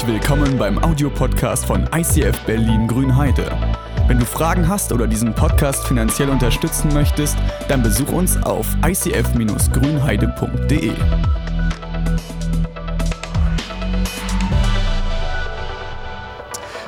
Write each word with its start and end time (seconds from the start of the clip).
Herzlich 0.00 0.22
willkommen 0.22 0.56
beim 0.56 0.82
Audiopodcast 0.82 1.66
von 1.66 1.86
ICF 1.94 2.46
Berlin 2.46 2.88
Grünheide. 2.88 3.50
Wenn 4.06 4.18
du 4.18 4.24
Fragen 4.24 4.66
hast 4.66 4.92
oder 4.92 5.06
diesen 5.06 5.34
Podcast 5.34 5.86
finanziell 5.86 6.30
unterstützen 6.30 6.90
möchtest, 6.94 7.36
dann 7.68 7.82
besuch 7.82 8.10
uns 8.10 8.42
auf 8.42 8.66
icf-grünheide.de. 8.82 10.92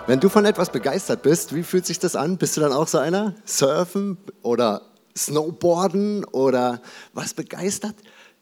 Wenn 0.06 0.20
du 0.20 0.30
von 0.30 0.46
etwas 0.46 0.72
begeistert 0.72 1.22
bist, 1.22 1.54
wie 1.54 1.64
fühlt 1.64 1.84
sich 1.84 1.98
das 1.98 2.16
an? 2.16 2.38
Bist 2.38 2.56
du 2.56 2.62
dann 2.62 2.72
auch 2.72 2.88
so 2.88 2.96
einer? 2.96 3.34
Surfen 3.44 4.16
oder 4.40 4.80
Snowboarden 5.14 6.24
oder 6.24 6.80
was 7.12 7.34
begeistert 7.34 7.96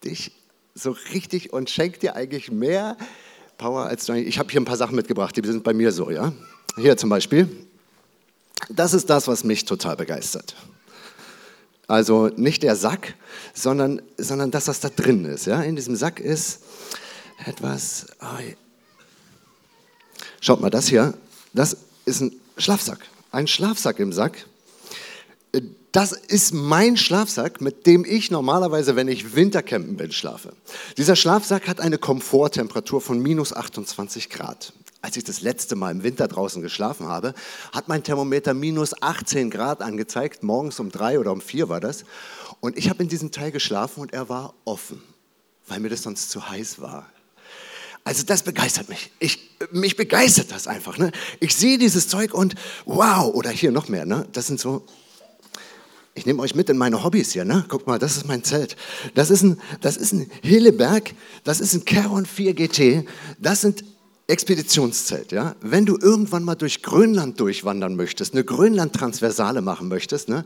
dich 0.05 0.31
so 0.75 0.95
richtig 1.13 1.53
und 1.53 1.71
schenkt 1.71 2.05
dir 2.05 2.15
eigentlich 2.15 2.53
mehr 2.53 2.97
Power 3.61 3.85
als 3.85 4.07
du. 4.07 4.15
Ich 4.15 4.39
habe 4.39 4.51
hier 4.51 4.59
ein 4.59 4.65
paar 4.65 4.79
Sachen 4.79 4.97
mitgebracht, 4.97 5.37
die 5.37 5.47
sind 5.47 5.63
bei 5.63 5.75
mir 5.75 5.93
so, 5.93 6.11
ja. 6.11 6.33
Hier 6.77 6.97
zum 6.97 7.11
Beispiel. 7.11 7.47
Das 8.71 8.95
ist 8.95 9.11
das, 9.11 9.29
was 9.29 9.45
mich 9.45 9.67
total 9.67 9.97
begeistert. 9.97 10.57
Also 11.87 12.29
nicht 12.37 12.63
der 12.63 12.75
Sack, 12.75 13.15
sondern, 13.53 14.01
sondern 14.17 14.51
das, 14.51 14.69
was 14.69 14.81
da 14.81 14.89
drin 14.89 15.27
ist. 15.27 15.47
Ja? 15.47 15.61
In 15.61 15.77
diesem 15.77 15.95
Sack 15.95 16.21
ist 16.21 16.61
etwas. 17.45 18.07
Oh, 18.23 18.43
schaut 20.41 20.63
mal, 20.63 20.71
das 20.71 20.89
hier, 20.89 21.13
das 21.53 21.77
ist 22.07 22.23
ein 22.23 22.33
Schlafsack. 22.57 23.01
Ein 23.31 23.47
Schlafsack 23.47 23.99
im 23.99 24.15
Sack. 24.15 24.47
Das 25.93 26.13
ist 26.13 26.55
mein 26.55 26.97
Schlafsack, 26.97 27.61
mit 27.61 27.85
dem 27.87 28.05
ich 28.05 28.31
normalerweise, 28.31 28.95
wenn 28.95 29.09
ich 29.09 29.35
Wintercampen 29.35 29.97
bin, 29.97 30.13
schlafe. 30.13 30.53
Dieser 30.97 31.17
Schlafsack 31.17 31.67
hat 31.67 31.81
eine 31.81 31.99
Komforttemperatur 31.99 33.01
von 33.01 33.21
minus 33.21 33.53
28 33.53 34.31
Grad. 34.31 34.73
Als 35.03 35.17
ich 35.17 35.25
das 35.25 35.41
letzte 35.41 35.75
Mal 35.75 35.91
im 35.91 36.03
Winter 36.05 36.29
draußen 36.29 36.63
geschlafen 36.63 37.09
habe, 37.09 37.35
hat 37.73 37.89
mein 37.89 38.05
Thermometer 38.05 38.55
minus 38.55 39.03
18 39.03 39.51
Grad 39.51 39.83
angezeigt. 39.83 40.45
Morgens 40.45 40.79
um 40.79 40.93
drei 40.93 41.19
oder 41.19 41.33
um 41.33 41.41
vier 41.41 41.69
war 41.69 41.81
das. 41.81 42.05
Und 42.61 42.77
ich 42.77 42.89
habe 42.89 43.03
in 43.03 43.09
diesem 43.09 43.33
Teil 43.33 43.51
geschlafen 43.51 44.01
und 44.01 44.13
er 44.13 44.29
war 44.29 44.55
offen, 44.65 45.03
weil 45.67 45.81
mir 45.81 45.89
das 45.89 46.03
sonst 46.03 46.31
zu 46.31 46.49
heiß 46.49 46.81
war. 46.81 47.07
Also 48.05 48.25
das 48.25 48.43
begeistert 48.43 48.89
mich. 48.89 49.11
Ich, 49.19 49.51
mich 49.73 49.97
begeistert 49.97 50.53
das 50.53 50.67
einfach. 50.67 50.99
Ne? 50.99 51.11
Ich 51.41 51.55
sehe 51.57 51.79
dieses 51.79 52.09
Zeug 52.09 52.33
und 52.33 52.55
wow, 52.85 53.35
oder 53.35 53.51
hier 53.51 53.73
noch 53.73 53.89
mehr. 53.89 54.07
Ne? 54.07 54.27
Das 54.33 54.47
sind 54.47 54.61
so 54.61 54.87
ich 56.15 56.27
nehme 56.27 56.43
euch 56.43 56.55
mit 56.55 56.69
in 56.69 56.77
meine 56.77 57.05
Hobbys 57.05 57.33
hier, 57.33 57.45
ne? 57.45 57.65
Guck 57.69 57.87
mal, 57.87 57.99
das 57.99 58.17
ist 58.17 58.27
mein 58.27 58.43
Zelt. 58.43 58.77
Das 59.15 59.31
ist 59.31 59.43
ein, 59.43 59.61
das 59.81 59.97
ist 59.97 60.13
ein 60.13 60.31
Hilleberg, 60.43 61.15
das 61.45 61.61
ist 61.61 61.75
ein 61.75 61.85
Caron 61.85 62.27
4 62.27 62.55
GT, 62.55 63.07
das 63.39 63.61
sind 63.61 63.85
Expeditionszelt, 64.27 65.33
ja? 65.33 65.57
Wenn 65.61 65.87
du 65.87 65.99
irgendwann 66.01 66.45
mal 66.45 66.57
durch 66.57 66.83
Grönland 66.83 67.41
durchwandern 67.41 67.97
möchtest, 67.97 68.35
eine 68.35 68.45
Grönland-Transversale 68.45 69.63
machen 69.63 69.89
möchtest, 69.89 70.29
ne? 70.29 70.45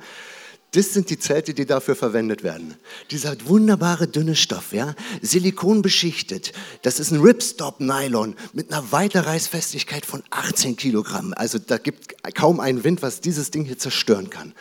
Das 0.72 0.92
sind 0.92 1.08
die 1.08 1.20
Zelte, 1.20 1.54
die 1.54 1.66
dafür 1.66 1.94
verwendet 1.94 2.42
werden. 2.42 2.74
Dieser 3.12 3.36
wunderbare 3.44 4.08
dünne 4.08 4.34
Stoff, 4.34 4.72
ja, 4.72 4.96
Silikon 5.22 5.82
beschichtet. 5.82 6.52
Das 6.82 6.98
ist 6.98 7.12
ein 7.12 7.20
Ripstop-Nylon 7.20 8.34
mit 8.54 8.72
einer 8.72 8.90
Weiterreißfestigkeit 8.90 10.04
von 10.04 10.24
18 10.30 10.76
Kilogramm. 10.76 11.32
Also 11.36 11.60
da 11.60 11.78
gibt 11.78 12.16
kaum 12.34 12.58
einen 12.58 12.82
Wind, 12.82 13.02
was 13.02 13.20
dieses 13.20 13.52
Ding 13.52 13.64
hier 13.64 13.78
zerstören 13.78 14.30
kann 14.30 14.52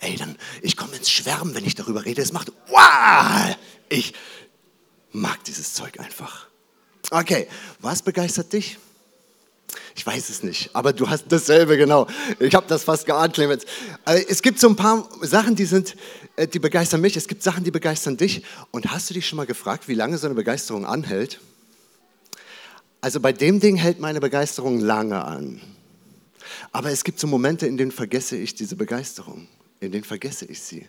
ey, 0.00 0.16
dann, 0.16 0.36
ich 0.62 0.76
komme 0.76 0.96
ins 0.96 1.10
Schwärmen, 1.10 1.54
wenn 1.54 1.64
ich 1.64 1.74
darüber 1.74 2.04
rede. 2.04 2.22
Es 2.22 2.32
macht, 2.32 2.52
wow, 2.68 3.56
ich 3.88 4.14
mag 5.12 5.42
dieses 5.44 5.74
Zeug 5.74 6.00
einfach. 6.00 6.46
Okay, 7.10 7.48
was 7.80 8.02
begeistert 8.02 8.52
dich? 8.52 8.78
Ich 9.94 10.04
weiß 10.04 10.30
es 10.30 10.42
nicht, 10.42 10.70
aber 10.74 10.92
du 10.92 11.08
hast 11.08 11.26
dasselbe 11.28 11.76
genau. 11.76 12.06
Ich 12.38 12.54
habe 12.54 12.66
das 12.66 12.84
fast 12.84 13.06
geahnt, 13.06 13.34
Clemens. 13.34 13.64
Äh, 14.04 14.24
es 14.28 14.42
gibt 14.42 14.58
so 14.58 14.68
ein 14.68 14.76
paar 14.76 15.08
Sachen, 15.20 15.54
die 15.54 15.64
sind, 15.64 15.96
äh, 16.36 16.48
die 16.48 16.58
begeistern 16.58 17.00
mich. 17.00 17.16
Es 17.16 17.28
gibt 17.28 17.42
Sachen, 17.42 17.62
die 17.62 17.70
begeistern 17.70 18.16
dich. 18.16 18.42
Und 18.72 18.90
hast 18.90 19.10
du 19.10 19.14
dich 19.14 19.28
schon 19.28 19.36
mal 19.36 19.46
gefragt, 19.46 19.86
wie 19.86 19.94
lange 19.94 20.18
so 20.18 20.26
eine 20.26 20.34
Begeisterung 20.34 20.86
anhält? 20.86 21.40
Also 23.00 23.20
bei 23.20 23.32
dem 23.32 23.60
Ding 23.60 23.76
hält 23.76 24.00
meine 24.00 24.20
Begeisterung 24.20 24.80
lange 24.80 25.24
an. 25.24 25.60
Aber 26.72 26.90
es 26.90 27.04
gibt 27.04 27.20
so 27.20 27.26
Momente, 27.26 27.66
in 27.66 27.76
denen 27.76 27.92
vergesse 27.92 28.36
ich 28.36 28.54
diese 28.54 28.76
Begeisterung 28.76 29.46
in 29.80 29.92
denen 29.92 30.04
vergesse 30.04 30.44
ich 30.44 30.60
sie. 30.60 30.86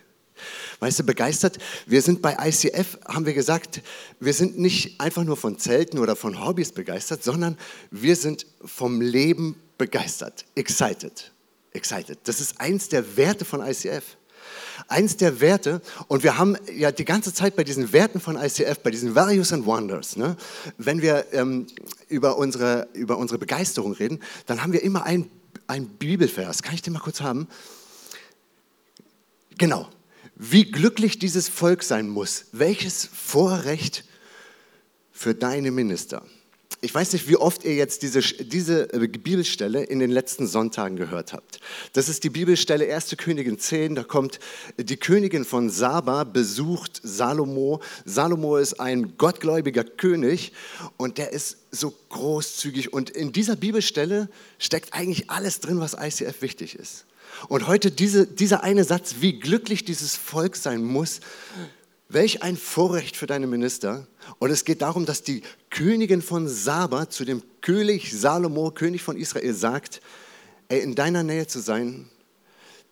Weißt 0.80 0.98
du, 0.98 1.04
begeistert, 1.04 1.58
wir 1.86 2.02
sind 2.02 2.22
bei 2.22 2.36
ICF, 2.48 2.98
haben 3.06 3.26
wir 3.26 3.34
gesagt, 3.34 3.82
wir 4.18 4.32
sind 4.32 4.58
nicht 4.58 5.00
einfach 5.00 5.24
nur 5.24 5.36
von 5.36 5.58
Zelten 5.58 5.98
oder 5.98 6.16
von 6.16 6.44
Hobbys 6.44 6.72
begeistert, 6.72 7.22
sondern 7.22 7.58
wir 7.90 8.16
sind 8.16 8.46
vom 8.64 9.00
Leben 9.00 9.56
begeistert, 9.78 10.44
excited. 10.54 11.32
Excited. 11.74 12.18
Das 12.24 12.40
ist 12.40 12.60
eins 12.60 12.88
der 12.88 13.16
Werte 13.16 13.44
von 13.44 13.62
ICF. 13.62 14.04
Eins 14.88 15.16
der 15.16 15.40
Werte, 15.40 15.80
und 16.08 16.22
wir 16.22 16.36
haben 16.36 16.56
ja 16.74 16.90
die 16.90 17.04
ganze 17.04 17.32
Zeit 17.32 17.56
bei 17.56 17.64
diesen 17.64 17.92
Werten 17.92 18.20
von 18.20 18.36
ICF, 18.36 18.80
bei 18.80 18.90
diesen 18.90 19.14
Values 19.14 19.52
and 19.52 19.64
Wonders, 19.64 20.16
ne, 20.16 20.36
wenn 20.76 21.00
wir 21.00 21.26
ähm, 21.32 21.66
über, 22.08 22.36
unsere, 22.36 22.88
über 22.92 23.16
unsere 23.16 23.38
Begeisterung 23.38 23.92
reden, 23.92 24.20
dann 24.46 24.62
haben 24.62 24.72
wir 24.72 24.82
immer 24.82 25.04
einen 25.04 25.88
Bibelvers. 25.98 26.62
Kann 26.62 26.74
ich 26.74 26.82
den 26.82 26.92
mal 26.92 26.98
kurz 27.00 27.20
haben? 27.20 27.48
Genau. 29.62 29.88
Wie 30.34 30.64
glücklich 30.64 31.20
dieses 31.20 31.48
Volk 31.48 31.84
sein 31.84 32.08
muss. 32.08 32.46
Welches 32.50 33.04
Vorrecht 33.04 34.04
für 35.12 35.36
deine 35.36 35.70
Minister. 35.70 36.26
Ich 36.80 36.92
weiß 36.92 37.12
nicht, 37.12 37.28
wie 37.28 37.36
oft 37.36 37.62
ihr 37.62 37.76
jetzt 37.76 38.02
diese, 38.02 38.22
diese 38.22 38.92
äh, 38.92 39.06
Bibelstelle 39.06 39.84
in 39.84 40.00
den 40.00 40.10
letzten 40.10 40.48
Sonntagen 40.48 40.96
gehört 40.96 41.32
habt. 41.32 41.60
Das 41.92 42.08
ist 42.08 42.24
die 42.24 42.30
Bibelstelle 42.30 42.92
1. 42.92 43.16
Königin 43.16 43.56
10. 43.56 43.94
Da 43.94 44.02
kommt 44.02 44.40
die 44.78 44.96
Königin 44.96 45.44
von 45.44 45.70
Saba, 45.70 46.24
besucht 46.24 47.00
Salomo. 47.04 47.80
Salomo 48.04 48.56
ist 48.56 48.80
ein 48.80 49.16
gottgläubiger 49.16 49.84
König 49.84 50.54
und 50.96 51.18
der 51.18 51.32
ist 51.32 51.58
so 51.70 51.94
großzügig. 52.08 52.92
Und 52.92 53.10
in 53.10 53.30
dieser 53.30 53.54
Bibelstelle 53.54 54.28
steckt 54.58 54.92
eigentlich 54.92 55.30
alles 55.30 55.60
drin, 55.60 55.78
was 55.78 55.94
ICF 55.94 56.42
wichtig 56.42 56.74
ist. 56.74 57.04
Und 57.48 57.66
heute 57.66 57.90
diese, 57.90 58.26
dieser 58.26 58.62
eine 58.62 58.84
Satz, 58.84 59.16
wie 59.20 59.38
glücklich 59.38 59.84
dieses 59.84 60.16
Volk 60.16 60.56
sein 60.56 60.82
muss, 60.84 61.20
welch 62.08 62.42
ein 62.42 62.56
Vorrecht 62.56 63.16
für 63.16 63.26
deine 63.26 63.46
Minister. 63.46 64.06
Und 64.38 64.50
es 64.50 64.64
geht 64.64 64.82
darum, 64.82 65.06
dass 65.06 65.22
die 65.22 65.42
Königin 65.70 66.22
von 66.22 66.48
Saba 66.48 67.08
zu 67.08 67.24
dem 67.24 67.42
König 67.60 68.12
Salomo, 68.12 68.70
König 68.70 69.02
von 69.02 69.16
Israel, 69.16 69.54
sagt, 69.54 70.00
ey, 70.68 70.80
in 70.80 70.94
deiner 70.94 71.22
Nähe 71.22 71.46
zu 71.46 71.60
sein, 71.60 72.08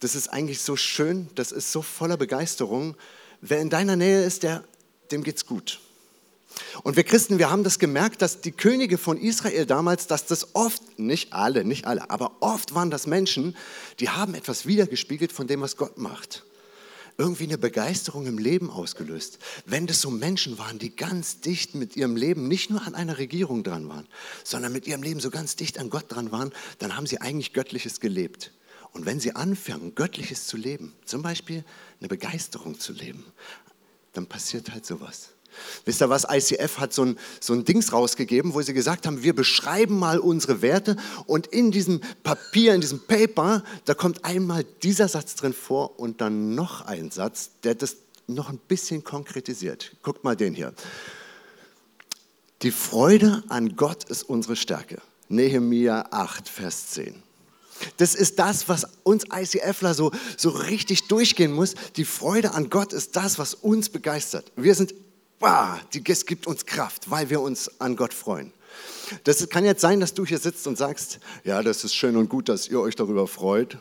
das 0.00 0.14
ist 0.14 0.28
eigentlich 0.28 0.60
so 0.60 0.76
schön, 0.76 1.28
das 1.34 1.52
ist 1.52 1.70
so 1.72 1.82
voller 1.82 2.16
Begeisterung. 2.16 2.96
Wer 3.42 3.60
in 3.60 3.68
deiner 3.68 3.96
Nähe 3.96 4.24
ist, 4.24 4.42
der, 4.42 4.64
dem 5.10 5.22
geht's 5.22 5.44
gut. 5.44 5.80
Und 6.82 6.96
wir 6.96 7.04
Christen, 7.04 7.38
wir 7.38 7.50
haben 7.50 7.64
das 7.64 7.78
gemerkt, 7.78 8.22
dass 8.22 8.40
die 8.40 8.52
Könige 8.52 8.96
von 8.96 9.18
Israel 9.18 9.66
damals, 9.66 10.06
dass 10.06 10.26
das 10.26 10.54
oft, 10.54 10.98
nicht 10.98 11.32
alle, 11.32 11.64
nicht 11.64 11.86
alle, 11.86 12.10
aber 12.10 12.36
oft 12.40 12.74
waren 12.74 12.90
das 12.90 13.06
Menschen, 13.06 13.56
die 13.98 14.08
haben 14.08 14.34
etwas 14.34 14.66
wiedergespiegelt 14.66 15.32
von 15.32 15.46
dem, 15.46 15.60
was 15.60 15.76
Gott 15.76 15.98
macht. 15.98 16.44
Irgendwie 17.18 17.44
eine 17.44 17.58
Begeisterung 17.58 18.26
im 18.26 18.38
Leben 18.38 18.70
ausgelöst. 18.70 19.40
Wenn 19.66 19.86
das 19.86 20.00
so 20.00 20.10
Menschen 20.10 20.58
waren, 20.58 20.78
die 20.78 20.96
ganz 20.96 21.40
dicht 21.40 21.74
mit 21.74 21.96
ihrem 21.96 22.16
Leben 22.16 22.48
nicht 22.48 22.70
nur 22.70 22.86
an 22.86 22.94
einer 22.94 23.18
Regierung 23.18 23.62
dran 23.62 23.88
waren, 23.90 24.06
sondern 24.42 24.72
mit 24.72 24.86
ihrem 24.86 25.02
Leben 25.02 25.20
so 25.20 25.28
ganz 25.28 25.56
dicht 25.56 25.78
an 25.78 25.90
Gott 25.90 26.06
dran 26.08 26.32
waren, 26.32 26.50
dann 26.78 26.96
haben 26.96 27.06
sie 27.06 27.20
eigentlich 27.20 27.52
Göttliches 27.52 28.00
gelebt. 28.00 28.52
Und 28.92 29.04
wenn 29.04 29.20
sie 29.20 29.36
anfangen, 29.36 29.94
Göttliches 29.94 30.46
zu 30.46 30.56
leben, 30.56 30.94
zum 31.04 31.20
Beispiel 31.20 31.62
eine 31.98 32.08
Begeisterung 32.08 32.80
zu 32.80 32.92
leben, 32.92 33.24
dann 34.14 34.26
passiert 34.26 34.72
halt 34.72 34.86
sowas. 34.86 35.30
Wisst 35.84 36.02
ihr 36.02 36.10
was? 36.10 36.26
ICF 36.30 36.78
hat 36.78 36.92
so 36.92 37.04
ein, 37.04 37.18
so 37.40 37.52
ein 37.52 37.64
Dings 37.64 37.92
rausgegeben, 37.92 38.54
wo 38.54 38.62
sie 38.62 38.74
gesagt 38.74 39.06
haben, 39.06 39.22
wir 39.22 39.34
beschreiben 39.34 39.98
mal 39.98 40.18
unsere 40.18 40.62
Werte 40.62 40.96
und 41.26 41.46
in 41.48 41.70
diesem 41.70 42.00
Papier, 42.22 42.74
in 42.74 42.80
diesem 42.80 43.00
Paper, 43.00 43.62
da 43.84 43.94
kommt 43.94 44.24
einmal 44.24 44.64
dieser 44.82 45.08
Satz 45.08 45.34
drin 45.34 45.52
vor 45.52 45.98
und 45.98 46.20
dann 46.20 46.54
noch 46.54 46.82
ein 46.82 47.10
Satz, 47.10 47.50
der 47.64 47.74
das 47.74 47.96
noch 48.26 48.48
ein 48.48 48.58
bisschen 48.58 49.04
konkretisiert. 49.04 49.92
Guckt 50.02 50.24
mal 50.24 50.36
den 50.36 50.54
hier. 50.54 50.72
Die 52.62 52.70
Freude 52.70 53.42
an 53.48 53.76
Gott 53.76 54.04
ist 54.04 54.22
unsere 54.22 54.54
Stärke. 54.54 55.00
Nehemiah 55.28 56.06
8, 56.10 56.48
Vers 56.48 56.90
10. 56.90 57.22
Das 57.96 58.14
ist 58.14 58.38
das, 58.38 58.68
was 58.68 58.86
uns 59.02 59.24
ICFler 59.32 59.94
so, 59.94 60.12
so 60.36 60.50
richtig 60.50 61.08
durchgehen 61.08 61.52
muss. 61.52 61.74
Die 61.96 62.04
Freude 62.04 62.52
an 62.52 62.68
Gott 62.68 62.92
ist 62.92 63.16
das, 63.16 63.38
was 63.38 63.54
uns 63.54 63.88
begeistert. 63.88 64.52
Wir 64.56 64.74
sind 64.74 64.94
bah, 65.40 65.80
die, 65.92 66.02
es 66.06 66.24
gibt 66.24 66.46
uns 66.46 66.64
Kraft, 66.64 67.10
weil 67.10 67.28
wir 67.30 67.40
uns 67.40 67.80
an 67.80 67.96
Gott 67.96 68.14
freuen. 68.14 68.52
Das 69.24 69.48
kann 69.48 69.64
jetzt 69.64 69.80
sein, 69.80 69.98
dass 69.98 70.14
du 70.14 70.24
hier 70.24 70.38
sitzt 70.38 70.68
und 70.68 70.78
sagst, 70.78 71.18
ja, 71.42 71.62
das 71.62 71.82
ist 71.82 71.94
schön 71.94 72.16
und 72.16 72.28
gut, 72.28 72.48
dass 72.48 72.68
ihr 72.68 72.80
euch 72.80 72.94
darüber 72.94 73.26
freut, 73.26 73.78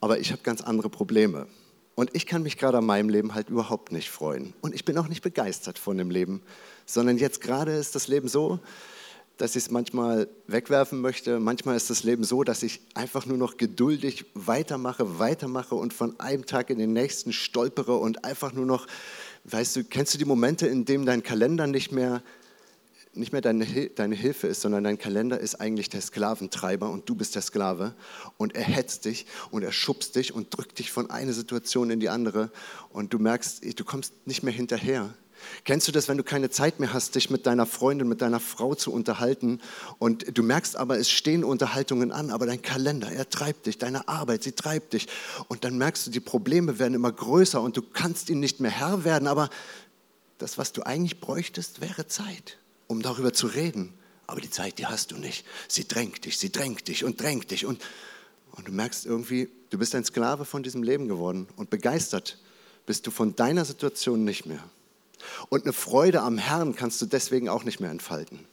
aber 0.00 0.20
ich 0.20 0.30
habe 0.30 0.42
ganz 0.42 0.60
andere 0.60 0.88
Probleme. 0.88 1.48
Und 1.96 2.10
ich 2.12 2.26
kann 2.26 2.42
mich 2.42 2.58
gerade 2.58 2.78
an 2.78 2.86
meinem 2.86 3.08
Leben 3.08 3.34
halt 3.34 3.48
überhaupt 3.48 3.90
nicht 3.90 4.10
freuen. 4.10 4.52
Und 4.60 4.74
ich 4.74 4.84
bin 4.84 4.98
auch 4.98 5.08
nicht 5.08 5.22
begeistert 5.22 5.78
von 5.78 5.96
dem 5.96 6.10
Leben, 6.10 6.42
sondern 6.84 7.16
jetzt 7.16 7.40
gerade 7.40 7.72
ist 7.72 7.94
das 7.94 8.06
Leben 8.06 8.28
so, 8.28 8.60
dass 9.38 9.56
ich 9.56 9.64
es 9.64 9.70
manchmal 9.70 10.28
wegwerfen 10.46 11.00
möchte. 11.00 11.40
Manchmal 11.40 11.74
ist 11.76 11.88
das 11.90 12.04
Leben 12.04 12.24
so, 12.24 12.44
dass 12.44 12.62
ich 12.62 12.80
einfach 12.94 13.26
nur 13.26 13.38
noch 13.38 13.56
geduldig 13.56 14.26
weitermache, 14.34 15.18
weitermache 15.18 15.74
und 15.74 15.92
von 15.92 16.20
einem 16.20 16.44
Tag 16.46 16.70
in 16.70 16.78
den 16.78 16.92
nächsten 16.92 17.32
stolpere 17.32 17.96
und 17.96 18.24
einfach 18.24 18.52
nur 18.52 18.66
noch, 18.66 18.86
weißt 19.50 19.76
du, 19.76 19.84
kennst 19.84 20.14
du 20.14 20.18
die 20.18 20.24
Momente, 20.24 20.66
in 20.66 20.84
denen 20.84 21.06
dein 21.06 21.22
Kalender 21.22 21.66
nicht 21.66 21.92
mehr, 21.92 22.22
nicht 23.14 23.32
mehr 23.32 23.40
deine, 23.40 23.64
deine 23.90 24.14
Hilfe 24.14 24.48
ist, 24.48 24.60
sondern 24.60 24.84
dein 24.84 24.98
Kalender 24.98 25.40
ist 25.40 25.60
eigentlich 25.60 25.88
der 25.88 26.00
Sklaventreiber 26.00 26.90
und 26.90 27.08
du 27.08 27.14
bist 27.14 27.34
der 27.34 27.42
Sklave 27.42 27.94
und 28.36 28.54
er 28.54 28.64
hetzt 28.64 29.04
dich 29.04 29.26
und 29.50 29.62
er 29.62 29.72
schubst 29.72 30.16
dich 30.16 30.34
und 30.34 30.56
drückt 30.56 30.78
dich 30.78 30.92
von 30.92 31.10
einer 31.10 31.32
Situation 31.32 31.90
in 31.90 32.00
die 32.00 32.08
andere 32.08 32.50
und 32.90 33.12
du 33.12 33.18
merkst, 33.18 33.62
du 33.78 33.84
kommst 33.84 34.14
nicht 34.26 34.42
mehr 34.42 34.52
hinterher. 34.52 35.14
Kennst 35.64 35.88
du 35.88 35.92
das, 35.92 36.08
wenn 36.08 36.16
du 36.16 36.24
keine 36.24 36.50
Zeit 36.50 36.80
mehr 36.80 36.92
hast, 36.92 37.14
dich 37.14 37.30
mit 37.30 37.46
deiner 37.46 37.66
Freundin, 37.66 38.08
mit 38.08 38.20
deiner 38.20 38.40
Frau 38.40 38.74
zu 38.74 38.92
unterhalten 38.92 39.60
und 39.98 40.36
du 40.36 40.42
merkst 40.42 40.76
aber, 40.76 40.98
es 40.98 41.10
stehen 41.10 41.44
Unterhaltungen 41.44 42.12
an, 42.12 42.30
aber 42.30 42.46
dein 42.46 42.62
Kalender, 42.62 43.10
er 43.10 43.28
treibt 43.28 43.66
dich, 43.66 43.78
deine 43.78 44.08
Arbeit, 44.08 44.42
sie 44.42 44.52
treibt 44.52 44.92
dich 44.92 45.08
und 45.48 45.64
dann 45.64 45.78
merkst 45.78 46.06
du, 46.06 46.10
die 46.10 46.20
Probleme 46.20 46.78
werden 46.78 46.94
immer 46.94 47.12
größer 47.12 47.60
und 47.60 47.76
du 47.76 47.82
kannst 47.82 48.30
ihnen 48.30 48.40
nicht 48.40 48.60
mehr 48.60 48.70
Herr 48.70 49.04
werden, 49.04 49.28
aber 49.28 49.50
das, 50.38 50.58
was 50.58 50.72
du 50.72 50.82
eigentlich 50.82 51.20
bräuchtest, 51.20 51.80
wäre 51.80 52.06
Zeit, 52.06 52.58
um 52.86 53.02
darüber 53.02 53.32
zu 53.32 53.46
reden. 53.46 53.94
Aber 54.26 54.40
die 54.40 54.50
Zeit, 54.50 54.78
die 54.78 54.86
hast 54.86 55.12
du 55.12 55.16
nicht. 55.16 55.46
Sie 55.68 55.86
drängt 55.86 56.24
dich, 56.24 56.38
sie 56.38 56.50
drängt 56.50 56.88
dich 56.88 57.04
und 57.04 57.20
drängt 57.20 57.50
dich 57.50 57.64
und, 57.64 57.80
und 58.52 58.68
du 58.68 58.72
merkst 58.72 59.06
irgendwie, 59.06 59.48
du 59.70 59.78
bist 59.78 59.94
ein 59.94 60.04
Sklave 60.04 60.44
von 60.44 60.62
diesem 60.62 60.82
Leben 60.82 61.08
geworden 61.08 61.48
und 61.56 61.70
begeistert 61.70 62.38
bist 62.86 63.06
du 63.06 63.10
von 63.10 63.34
deiner 63.36 63.64
Situation 63.64 64.24
nicht 64.24 64.46
mehr. 64.46 64.62
Und 65.48 65.64
eine 65.64 65.72
Freude 65.72 66.22
am 66.22 66.38
Herrn 66.38 66.74
kannst 66.74 67.00
du 67.02 67.06
deswegen 67.06 67.48
auch 67.48 67.64
nicht 67.64 67.80
mehr 67.80 67.90
entfalten. 67.90 68.46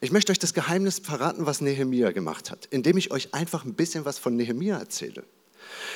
Ich 0.00 0.12
möchte 0.12 0.32
euch 0.32 0.38
das 0.38 0.54
Geheimnis 0.54 1.00
verraten, 1.00 1.46
was 1.46 1.60
Nehemia 1.60 2.12
gemacht 2.12 2.50
hat, 2.50 2.66
indem 2.66 2.96
ich 2.96 3.10
euch 3.10 3.34
einfach 3.34 3.64
ein 3.64 3.74
bisschen 3.74 4.04
was 4.04 4.18
von 4.18 4.36
Nehemia 4.36 4.78
erzähle. 4.78 5.24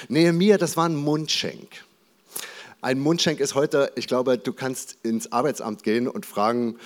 Nehemia, 0.09 0.59
das 0.59 0.77
war 0.77 0.89
ein 0.89 0.97
Mundschenk. 0.97 1.69
Ein 2.81 2.99
Mundschenk 2.99 3.39
ist 3.39 3.55
heute, 3.55 3.93
ich 3.95 4.09
glaube, 4.09 4.39
du 4.39 4.53
kannst 4.53 4.97
ins 5.05 5.31
Arbeitsamt 5.31 5.85
gehen 5.85 6.09
und 6.09 6.27
fragen, 6.27 6.79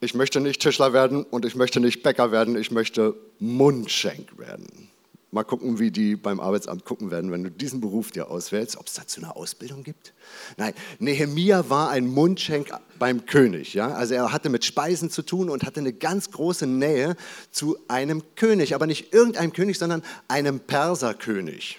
ich 0.00 0.14
möchte 0.14 0.40
nicht 0.40 0.62
Tischler 0.62 0.92
werden 0.92 1.24
und 1.24 1.44
ich 1.44 1.56
möchte 1.56 1.80
nicht 1.80 2.02
Bäcker 2.02 2.30
werden, 2.30 2.56
ich 2.56 2.70
möchte 2.70 3.14
Mundschenk 3.38 4.38
werden. 4.38 4.89
Mal 5.32 5.44
gucken, 5.44 5.78
wie 5.78 5.92
die 5.92 6.16
beim 6.16 6.40
Arbeitsamt 6.40 6.84
gucken 6.84 7.12
werden, 7.12 7.30
wenn 7.30 7.44
du 7.44 7.50
diesen 7.52 7.80
Beruf 7.80 8.10
dir 8.10 8.30
auswählst, 8.30 8.76
ob 8.76 8.88
es 8.88 8.94
dazu 8.94 9.22
eine 9.22 9.36
Ausbildung 9.36 9.84
gibt. 9.84 10.12
Nein, 10.56 10.74
Nehemia 10.98 11.70
war 11.70 11.90
ein 11.90 12.08
Mundschenk 12.08 12.72
beim 12.98 13.26
König. 13.26 13.74
Ja? 13.74 13.92
Also 13.92 14.14
er 14.14 14.32
hatte 14.32 14.48
mit 14.48 14.64
Speisen 14.64 15.08
zu 15.08 15.22
tun 15.22 15.48
und 15.48 15.62
hatte 15.62 15.78
eine 15.78 15.92
ganz 15.92 16.32
große 16.32 16.66
Nähe 16.66 17.14
zu 17.52 17.78
einem 17.86 18.24
König, 18.34 18.74
aber 18.74 18.88
nicht 18.88 19.14
irgendeinem 19.14 19.52
König, 19.52 19.78
sondern 19.78 20.02
einem 20.26 20.58
Perserkönig. 20.58 21.78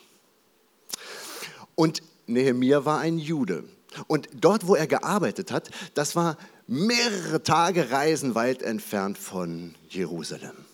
Und 1.75 2.03
Nehemia 2.27 2.85
war 2.85 2.99
ein 2.99 3.19
Jude. 3.19 3.65
Und 4.07 4.29
dort, 4.33 4.67
wo 4.67 4.75
er 4.75 4.87
gearbeitet 4.87 5.51
hat, 5.51 5.69
das 5.93 6.15
war 6.15 6.37
mehrere 6.67 7.43
Tage 7.43 7.91
Reisen 7.91 8.33
weit 8.33 8.61
entfernt 8.61 9.17
von 9.17 9.75
Jerusalem. 9.89 10.70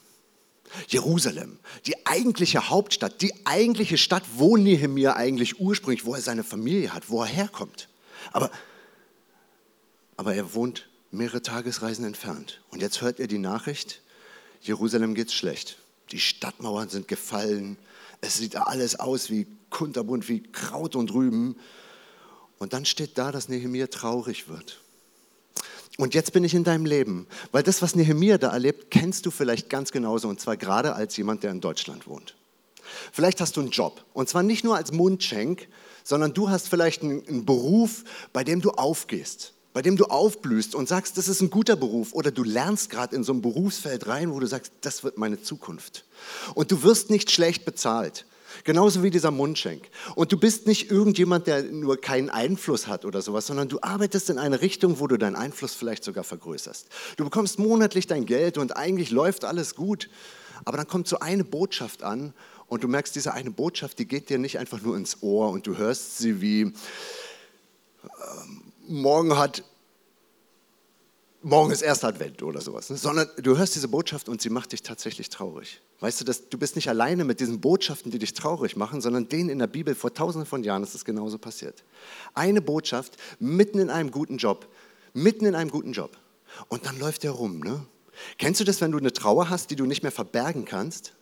Jerusalem, 0.88 1.60
die 1.86 2.06
eigentliche 2.06 2.69
Hauptstadt, 2.69 3.22
die 3.22 3.34
eigentliche 3.46 3.98
Stadt, 3.98 4.24
wo 4.36 4.58
Nehemiah 4.58 5.16
eigentlich 5.16 5.60
ursprünglich, 5.60 6.06
wo 6.06 6.16
er 6.16 6.22
seine 6.22 6.44
Familie 6.44 6.94
hat, 6.94 7.10
wo 7.10 7.22
er 7.22 7.28
herkommt. 7.28 7.90
Aber, 8.31 8.52
aber 10.16 10.36
er 10.36 10.54
wohnt 10.54 10.90
mehrere 11.12 11.42
Tagesreisen 11.42 12.06
entfernt. 12.06 12.62
Und 12.69 12.81
jetzt 12.81 13.02
hört 13.02 13.19
er 13.19 13.28
die 13.28 13.38
Nachricht, 13.38 14.02
Jerusalem 14.62 15.16
geht's 15.16 15.34
schlecht. 15.34 15.78
Die 16.12 16.19
Stadtmauern 16.19 16.90
sind 16.90 17.08
gefallen. 17.08 17.78
Es 18.22 18.38
sieht 18.38 18.56
alles 18.56 19.00
aus 19.00 19.30
wie 19.30 19.48
kunterbunt, 19.70 20.30
wie 20.30 20.42
Kraut 20.42 20.96
und 20.96 21.13
Rüben. 21.13 21.56
Und 22.58 22.74
dann 22.74 22.86
steht 22.86 23.18
da, 23.18 23.31
dass 23.31 23.50
Nehemiah 23.50 23.88
traurig 23.88 24.48
wird. 24.48 24.80
Und 25.98 26.14
jetzt 26.14 26.32
bin 26.32 26.44
ich 26.44 26.54
in 26.54 26.64
deinem 26.64 26.86
Leben, 26.86 27.28
weil 27.52 27.64
das, 27.64 27.82
was 27.82 27.96
Nehemiah 27.96 28.38
da 28.38 28.52
erlebt, 28.52 28.92
kennst 28.92 29.26
du 29.26 29.32
vielleicht 29.32 29.70
ganz 29.70 29.92
genauso 29.92 30.30
und 30.30 30.40
zwar 30.40 30.56
gerade 30.56 30.94
als 30.94 31.18
jemand, 31.18 31.44
der 31.44 31.52
in 31.52 31.60
Deutschland 31.60 32.08
wohnt. 32.08 32.36
Vielleicht 33.12 33.42
hast 33.42 33.58
du 33.58 33.62
einen 33.62 33.72
Job 33.72 34.06
und 34.14 34.30
zwar 34.30 34.44
nicht 34.44 34.64
nur 34.64 34.76
als 34.76 34.92
Mundschenk, 34.92 35.68
sondern 36.04 36.34
du 36.34 36.50
hast 36.50 36.70
vielleicht 36.70 37.02
einen, 37.02 37.28
einen 37.28 37.46
Beruf, 37.46 38.04
bei 38.32 38.44
dem 38.44 38.62
du 38.62 38.70
aufgehst, 38.72 39.54
bei 39.74 39.82
dem 39.82 39.98
du 39.98 40.06
aufblühst 40.06 40.76
und 40.76 40.88
sagst, 40.88 41.18
das 41.18 41.28
ist 41.28 41.42
ein 41.42 41.50
guter 41.50 41.76
Beruf 41.76 42.14
oder 42.14 42.30
du 42.30 42.44
lernst 42.44 42.92
gerade 42.92 43.16
in 43.16 43.24
so 43.24 43.34
ein 43.34 43.42
Berufsfeld 43.42 44.08
rein, 44.08 44.32
wo 44.32 44.40
du 44.40 44.48
sagst, 44.48 44.72
das 44.82 45.04
wird 45.04 45.18
meine 45.18 45.42
Zukunft. 45.42 46.06
Und 46.54 46.72
du 46.72 46.84
wirst 46.84 47.10
nicht 47.10 47.32
schlecht 47.32 47.66
bezahlt. 47.66 48.26
Genauso 48.63 49.04
wie 49.04 49.09
dieser 49.09 49.31
Mundschenk. 49.31 49.89
Und 50.15 50.31
du 50.31 50.38
bist 50.38 50.68
nicht 50.68 50.92
irgendjemand, 50.92 51.48
der 51.48 51.63
nur 51.63 52.00
keinen 52.00 52.30
Einfluss 52.30 52.88
hat 52.88 53.06
oder 53.06 53.21
sowas, 53.21 53.48
sondern 53.48 53.69
du 53.69 53.80
arbeitest 53.81 54.30
in 54.30 54.38
eine 54.38 54.62
Richtung, 54.62 55.00
wo 55.00 55.07
du 55.07 55.18
deinen 55.18 55.36
Einfluss 55.36 55.74
vielleicht 55.74 56.04
sogar 56.04 56.24
vergrößerst. 56.24 56.88
Du 57.18 57.24
bekommst 57.24 57.59
monatlich 57.59 58.07
dein 58.07 58.25
Geld 58.25 58.57
und 58.57 58.75
eigentlich 58.75 59.12
läuft 59.12 59.45
alles 59.45 59.75
gut. 59.75 60.09
Aber 60.65 60.77
dann 60.77 60.88
kommt 60.88 61.07
so 61.07 61.19
eine 61.19 61.44
Botschaft 61.44 62.04
an 62.04 62.33
und 62.68 62.83
du 62.83 62.88
merkst, 62.88 63.15
diese 63.15 63.33
eine 63.33 63.51
Botschaft, 63.51 64.00
die 64.00 64.07
geht 64.07 64.30
dir 64.30 64.38
nicht 64.38 64.60
einfach 64.60 64.81
nur 64.81 64.98
ins 64.98 65.21
Ohr 65.21 65.50
und 65.51 65.68
du 65.68 65.77
hörst 65.77 66.18
sie 66.18 66.42
wie, 66.42 66.62
äh, 66.62 66.71
morgen 68.88 69.38
hat 69.38 69.63
morgen 71.42 71.72
ist 71.72 71.81
erster 71.81 72.07
Advent 72.07 72.42
oder 72.44 72.62
sowas, 72.62 72.89
ne? 72.89 72.98
sondern 72.98 73.30
du 73.38 73.57
hörst 73.57 73.75
diese 73.75 73.88
Botschaft 73.88 74.30
und 74.30 74.42
sie 74.42 74.50
macht 74.50 74.72
dich 74.72 74.81
tatsächlich 74.81 75.30
traurig. 75.30 75.81
Weißt 76.00 76.22
du, 76.22 76.25
dass 76.25 76.50
du 76.50 76.57
bist 76.57 76.75
nicht 76.75 76.89
alleine 76.89 77.24
mit 77.24 77.39
diesen 77.39 77.62
Botschaften, 77.62 78.12
die 78.12 78.19
dich 78.19 78.34
traurig 78.34 78.75
machen, 78.75 79.01
sondern 79.01 79.30
denen 79.30 79.50
in 79.50 79.60
der 79.60 79.68
Bibel 79.68 79.95
vor 79.95 80.13
tausenden 80.13 80.48
von 80.48 80.63
Jahren 80.63 80.84
ist 80.84 80.95
es 80.95 81.06
genauso 81.06 81.38
passiert. 81.38 81.84
Eine 82.34 82.62
Botschaft 82.62 83.18
mitten 83.39 83.80
in 83.80 83.89
einem 83.89 84.12
guten 84.12 84.38
Job, 84.38 84.68
mitten 85.13 85.45
in 85.45 85.56
einem 85.56 85.72
guten 85.72 85.94
Job. 85.94 86.18
Und 86.68 86.86
dann 86.86 87.00
läuft 87.00 87.24
der 87.24 87.31
rum. 87.31 87.60
Ne? 87.60 87.86
Kennst 88.38 88.60
du 88.60 88.63
das, 88.63 88.81
wenn 88.81 88.92
du 88.92 88.98
eine 88.98 89.13
Trauer 89.13 89.50
hast, 89.50 89.69
die 89.69 89.75
du 89.75 89.86
nicht 89.86 90.04
mehr 90.04 90.12
verbergen 90.12 90.66
kannst? 90.66 91.13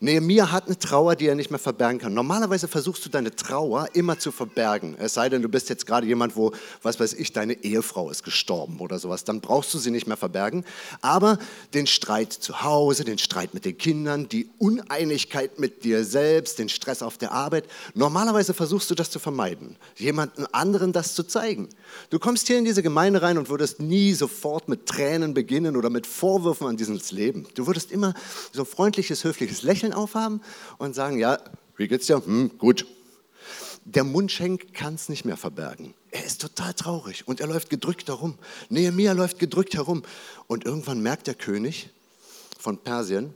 Nehemiah 0.00 0.50
hat 0.50 0.66
eine 0.66 0.78
Trauer, 0.78 1.16
die 1.16 1.26
er 1.26 1.34
nicht 1.34 1.50
mehr 1.50 1.58
verbergen 1.58 1.98
kann. 1.98 2.14
Normalerweise 2.14 2.68
versuchst 2.68 3.04
du 3.04 3.08
deine 3.08 3.34
Trauer 3.34 3.88
immer 3.92 4.18
zu 4.18 4.32
verbergen. 4.32 4.96
Es 4.98 5.14
sei 5.14 5.28
denn, 5.28 5.42
du 5.42 5.48
bist 5.48 5.68
jetzt 5.68 5.86
gerade 5.86 6.06
jemand, 6.06 6.36
wo, 6.36 6.52
was 6.82 7.00
weiß 7.00 7.14
ich, 7.14 7.32
deine 7.32 7.64
Ehefrau 7.64 8.10
ist 8.10 8.24
gestorben 8.24 8.78
oder 8.80 8.98
sowas. 8.98 9.24
Dann 9.24 9.40
brauchst 9.40 9.72
du 9.74 9.78
sie 9.78 9.90
nicht 9.90 10.06
mehr 10.06 10.16
verbergen. 10.16 10.64
Aber 11.00 11.38
den 11.74 11.86
Streit 11.86 12.32
zu 12.32 12.62
Hause, 12.62 13.04
den 13.04 13.18
Streit 13.18 13.54
mit 13.54 13.64
den 13.64 13.76
Kindern, 13.76 14.28
die 14.28 14.48
Uneinigkeit 14.58 15.58
mit 15.58 15.84
dir 15.84 16.04
selbst, 16.04 16.58
den 16.58 16.68
Stress 16.68 17.02
auf 17.02 17.18
der 17.18 17.32
Arbeit, 17.32 17.64
normalerweise 17.94 18.54
versuchst 18.54 18.90
du 18.90 18.94
das 18.94 19.10
zu 19.10 19.18
vermeiden. 19.18 19.76
Jemandem 19.96 20.46
anderen 20.52 20.92
das 20.92 21.14
zu 21.14 21.24
zeigen. 21.24 21.68
Du 22.10 22.18
kommst 22.18 22.46
hier 22.46 22.58
in 22.58 22.64
diese 22.64 22.82
Gemeinde 22.82 23.22
rein 23.22 23.38
und 23.38 23.48
würdest 23.48 23.80
nie 23.80 24.12
sofort 24.12 24.68
mit 24.68 24.86
Tränen 24.86 25.34
beginnen 25.34 25.76
oder 25.76 25.90
mit 25.90 26.06
Vorwürfen 26.06 26.66
an 26.66 26.76
dieses 26.76 27.10
Leben. 27.12 27.46
Du 27.54 27.66
würdest 27.66 27.92
immer 27.92 28.14
so 28.52 28.64
freundliches, 28.64 29.24
höfliches 29.24 29.62
Lächeln 29.70 29.92
aufhaben 29.92 30.40
und 30.78 30.94
sagen, 30.94 31.18
ja, 31.18 31.38
wie 31.76 31.86
geht's 31.86 32.06
dir? 32.06 32.24
Hm, 32.24 32.58
gut. 32.58 32.86
Der 33.84 34.04
Mundschenk 34.04 34.74
kann 34.74 34.94
es 34.94 35.08
nicht 35.08 35.24
mehr 35.24 35.36
verbergen. 35.36 35.94
Er 36.10 36.24
ist 36.24 36.40
total 36.40 36.74
traurig 36.74 37.26
und 37.28 37.40
er 37.40 37.46
läuft 37.46 37.70
gedrückt 37.70 38.08
herum. 38.08 38.36
Nehemiah 38.68 39.12
läuft 39.12 39.38
gedrückt 39.38 39.74
herum. 39.74 40.02
Und 40.48 40.64
irgendwann 40.64 41.00
merkt 41.00 41.28
der 41.28 41.34
König 41.34 41.90
von 42.58 42.78
Persien, 42.78 43.32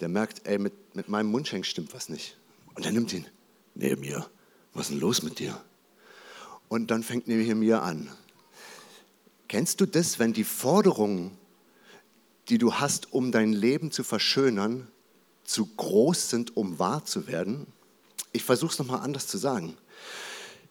der 0.00 0.08
merkt, 0.08 0.46
ey, 0.46 0.58
mit, 0.58 0.96
mit 0.96 1.08
meinem 1.08 1.30
Mundschenk 1.30 1.64
stimmt 1.64 1.94
was 1.94 2.08
nicht. 2.08 2.36
Und 2.74 2.84
er 2.84 2.92
nimmt 2.92 3.12
ihn. 3.12 3.26
Nehemiah, 3.74 4.26
was 4.74 4.86
ist 4.86 4.90
denn 4.90 5.00
los 5.00 5.22
mit 5.22 5.38
dir? 5.38 5.58
Und 6.68 6.90
dann 6.90 7.02
fängt 7.02 7.28
Nehemiah 7.28 7.80
an. 7.80 8.10
Kennst 9.46 9.80
du 9.80 9.86
das, 9.86 10.18
wenn 10.18 10.32
die 10.32 10.44
Forderungen, 10.44 11.30
die 12.48 12.58
du 12.58 12.74
hast, 12.74 13.12
um 13.12 13.30
dein 13.30 13.52
Leben 13.52 13.92
zu 13.92 14.02
verschönern, 14.02 14.88
zu 15.52 15.66
groß 15.66 16.30
sind, 16.30 16.56
um 16.56 16.78
wahr 16.78 17.04
zu 17.04 17.26
werden? 17.26 17.66
Ich 18.32 18.44
versuche 18.44 18.72
es 18.72 18.78
nochmal 18.78 19.00
anders 19.00 19.26
zu 19.26 19.38
sagen. 19.38 19.76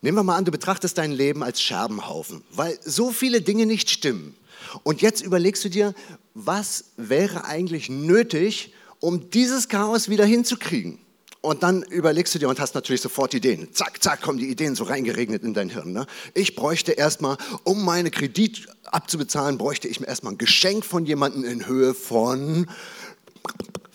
Nehmen 0.01 0.17
wir 0.17 0.23
mal 0.23 0.35
an, 0.35 0.45
du 0.45 0.51
betrachtest 0.51 0.97
dein 0.97 1.11
Leben 1.11 1.43
als 1.43 1.61
Scherbenhaufen, 1.61 2.43
weil 2.51 2.77
so 2.83 3.11
viele 3.11 3.41
Dinge 3.41 3.67
nicht 3.67 3.89
stimmen. 3.89 4.35
Und 4.83 5.01
jetzt 5.01 5.21
überlegst 5.21 5.63
du 5.63 5.69
dir, 5.69 5.93
was 6.33 6.85
wäre 6.97 7.45
eigentlich 7.45 7.89
nötig, 7.89 8.73
um 8.99 9.29
dieses 9.29 9.69
Chaos 9.69 10.09
wieder 10.09 10.25
hinzukriegen? 10.25 10.99
Und 11.41 11.63
dann 11.63 11.81
überlegst 11.81 12.35
du 12.35 12.39
dir 12.39 12.49
und 12.49 12.59
hast 12.59 12.75
natürlich 12.75 13.01
sofort 13.01 13.33
Ideen. 13.33 13.73
Zack, 13.73 14.01
zack, 14.01 14.21
kommen 14.21 14.37
die 14.37 14.49
Ideen 14.49 14.75
so 14.75 14.83
reingeregnet 14.83 15.43
in 15.43 15.55
dein 15.55 15.69
Hirn. 15.69 15.91
Ne? 15.91 16.05
Ich 16.35 16.55
bräuchte 16.55 16.91
erstmal, 16.91 17.37
um 17.63 17.83
meine 17.83 18.11
Kredit 18.11 18.67
abzubezahlen, 18.85 19.57
bräuchte 19.57 19.87
ich 19.87 19.99
mir 19.99 20.07
erstmal 20.07 20.33
ein 20.33 20.37
Geschenk 20.37 20.85
von 20.85 21.05
jemandem 21.05 21.43
in 21.43 21.65
Höhe 21.65 21.95
von 21.95 22.67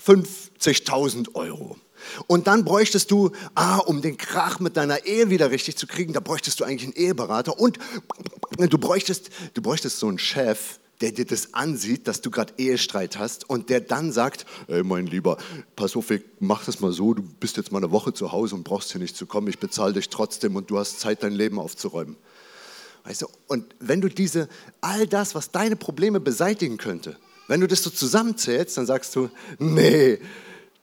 50.000 0.07 1.35
Euro. 1.35 1.77
Und 2.27 2.47
dann 2.47 2.65
bräuchtest 2.65 3.11
du, 3.11 3.31
ah, 3.55 3.79
um 3.79 4.01
den 4.01 4.17
Krach 4.17 4.61
mit 4.61 4.77
deiner 4.77 5.07
Ehe 5.07 5.31
wieder 5.31 5.51
richtig 5.51 5.77
zu 5.77 5.87
kriegen, 5.87 6.13
da 6.13 6.21
bräuchtest 6.21 6.61
du 6.61 6.65
eigentlich 6.65 6.85
einen 6.85 7.07
Eheberater. 7.07 7.59
Und 7.59 7.79
du 8.59 8.79
bräuchtest, 8.79 9.31
du 9.55 9.63
bräuchtest 9.63 9.99
so 9.99 10.09
einen 10.09 10.19
Chef, 10.19 10.79
der 11.01 11.13
dir 11.13 11.27
das 11.27 11.53
ansieht, 11.53 12.09
dass 12.09 12.21
du 12.23 12.31
gerade 12.31 12.55
Ehestreit 12.57 13.19
hast 13.19 13.49
und 13.51 13.69
der 13.69 13.81
dann 13.81 14.13
sagt, 14.13 14.47
ey 14.69 14.83
mein 14.83 15.07
Lieber, 15.07 15.37
pass 15.75 15.97
auf, 15.97 16.07
mach 16.41 16.65
das 16.65 16.81
mal 16.81 16.93
so, 16.93 17.13
du 17.13 17.23
bist 17.23 17.57
jetzt 17.57 17.71
mal 17.71 17.79
eine 17.79 17.91
Woche 17.91 18.15
zu 18.15 18.33
Hause 18.33 18.55
und 18.55 18.65
brauchst 18.65 18.93
hier 18.93 19.01
nicht 19.01 19.17
zu 19.17 19.27
kommen, 19.27 19.49
ich 19.49 19.59
bezahle 19.59 19.93
dich 19.93 20.09
trotzdem 20.09 20.57
und 20.57 20.71
du 20.71 20.79
hast 20.79 21.01
Zeit, 21.01 21.23
dein 21.23 21.33
Leben 21.33 21.59
aufzuräumen. 21.59 22.17
Weißt 23.05 23.23
du, 23.23 23.27
und 23.47 23.75
wenn 23.79 24.01
du 24.01 24.09
diese, 24.09 24.49
all 24.81 25.07
das, 25.07 25.35
was 25.35 25.51
deine 25.51 25.77
Probleme 25.77 26.19
beseitigen 26.19 26.79
könnte, 26.79 27.19
wenn 27.49 27.61
du 27.61 27.67
das 27.67 27.83
so 27.83 27.91
zusammenzählst, 27.91 28.77
dann 28.77 28.87
sagst 28.87 29.15
du, 29.17 29.31
nee, 29.59 30.19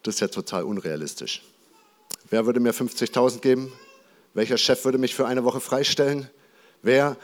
das 0.01 0.15
ist 0.15 0.21
ja 0.21 0.27
total 0.27 0.63
unrealistisch. 0.63 1.41
Wer 2.29 2.45
würde 2.45 2.59
mir 2.59 2.73
50.000 2.73 3.39
geben? 3.39 3.71
Welcher 4.33 4.57
Chef 4.57 4.83
würde 4.85 4.97
mich 4.97 5.13
für 5.13 5.27
eine 5.27 5.43
Woche 5.43 5.59
freistellen? 5.59 6.29
Wer? 6.81 7.17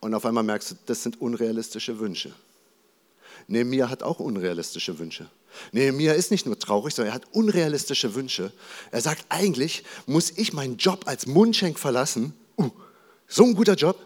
Und 0.00 0.14
auf 0.14 0.24
einmal 0.24 0.44
merkst 0.44 0.70
du, 0.70 0.74
das 0.86 1.02
sind 1.02 1.20
unrealistische 1.20 1.98
Wünsche. 1.98 2.32
Nehemiah 3.48 3.88
hat 3.88 4.02
auch 4.02 4.20
unrealistische 4.20 4.98
Wünsche. 4.98 5.28
Nehemiah 5.72 6.12
ist 6.12 6.30
nicht 6.30 6.46
nur 6.46 6.58
traurig, 6.58 6.94
sondern 6.94 7.12
er 7.12 7.14
hat 7.14 7.24
unrealistische 7.32 8.14
Wünsche. 8.14 8.52
Er 8.90 9.00
sagt, 9.00 9.24
eigentlich 9.28 9.84
muss 10.06 10.32
ich 10.36 10.52
meinen 10.52 10.76
Job 10.76 11.06
als 11.06 11.26
Mundschenk 11.26 11.78
verlassen. 11.78 12.34
Uh, 12.58 12.70
so 13.26 13.44
ein 13.44 13.54
guter 13.54 13.74
Job, 13.74 13.98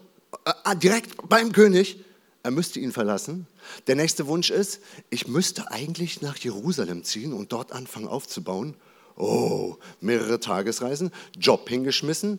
äh, 0.44 0.76
direkt 0.76 1.28
beim 1.28 1.52
König. 1.52 2.04
Er 2.42 2.50
müsste 2.50 2.80
ihn 2.80 2.92
verlassen. 2.92 3.46
Der 3.86 3.96
nächste 3.96 4.26
Wunsch 4.26 4.50
ist, 4.50 4.80
ich 5.10 5.28
müsste 5.28 5.70
eigentlich 5.70 6.22
nach 6.22 6.38
Jerusalem 6.38 7.04
ziehen 7.04 7.32
und 7.34 7.52
dort 7.52 7.72
anfangen 7.72 8.08
aufzubauen. 8.08 8.74
Oh, 9.16 9.76
mehrere 10.00 10.40
Tagesreisen, 10.40 11.10
Job 11.38 11.68
hingeschmissen 11.68 12.38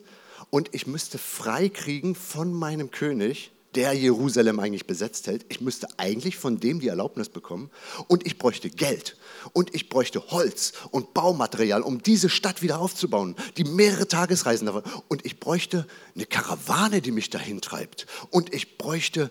und 0.49 0.69
ich 0.73 0.87
müsste 0.87 1.19
frei 1.19 1.69
kriegen 1.69 2.15
von 2.15 2.51
meinem 2.51 2.89
König, 2.89 3.51
der 3.75 3.93
Jerusalem 3.93 4.59
eigentlich 4.59 4.87
besetzt 4.87 5.27
hält. 5.27 5.45
Ich 5.49 5.61
müsste 5.61 5.87
eigentlich 5.97 6.37
von 6.37 6.59
dem 6.59 6.79
die 6.79 6.87
Erlaubnis 6.87 7.29
bekommen 7.29 7.69
und 8.07 8.25
ich 8.25 8.39
bräuchte 8.39 8.71
Geld 8.71 9.17
und 9.53 9.75
ich 9.75 9.89
bräuchte 9.89 10.31
Holz 10.31 10.73
und 10.89 11.13
Baumaterial, 11.13 11.83
um 11.83 12.01
diese 12.01 12.29
Stadt 12.29 12.63
wieder 12.63 12.79
aufzubauen, 12.79 13.35
die 13.57 13.63
mehrere 13.63 14.07
Tagesreisen 14.07 14.65
davon 14.65 14.83
und 15.07 15.23
ich 15.25 15.39
bräuchte 15.39 15.85
eine 16.15 16.25
Karawane, 16.25 17.01
die 17.01 17.11
mich 17.11 17.29
dahin 17.29 17.61
treibt 17.61 18.07
und 18.31 18.53
ich 18.53 18.79
bräuchte 18.79 19.29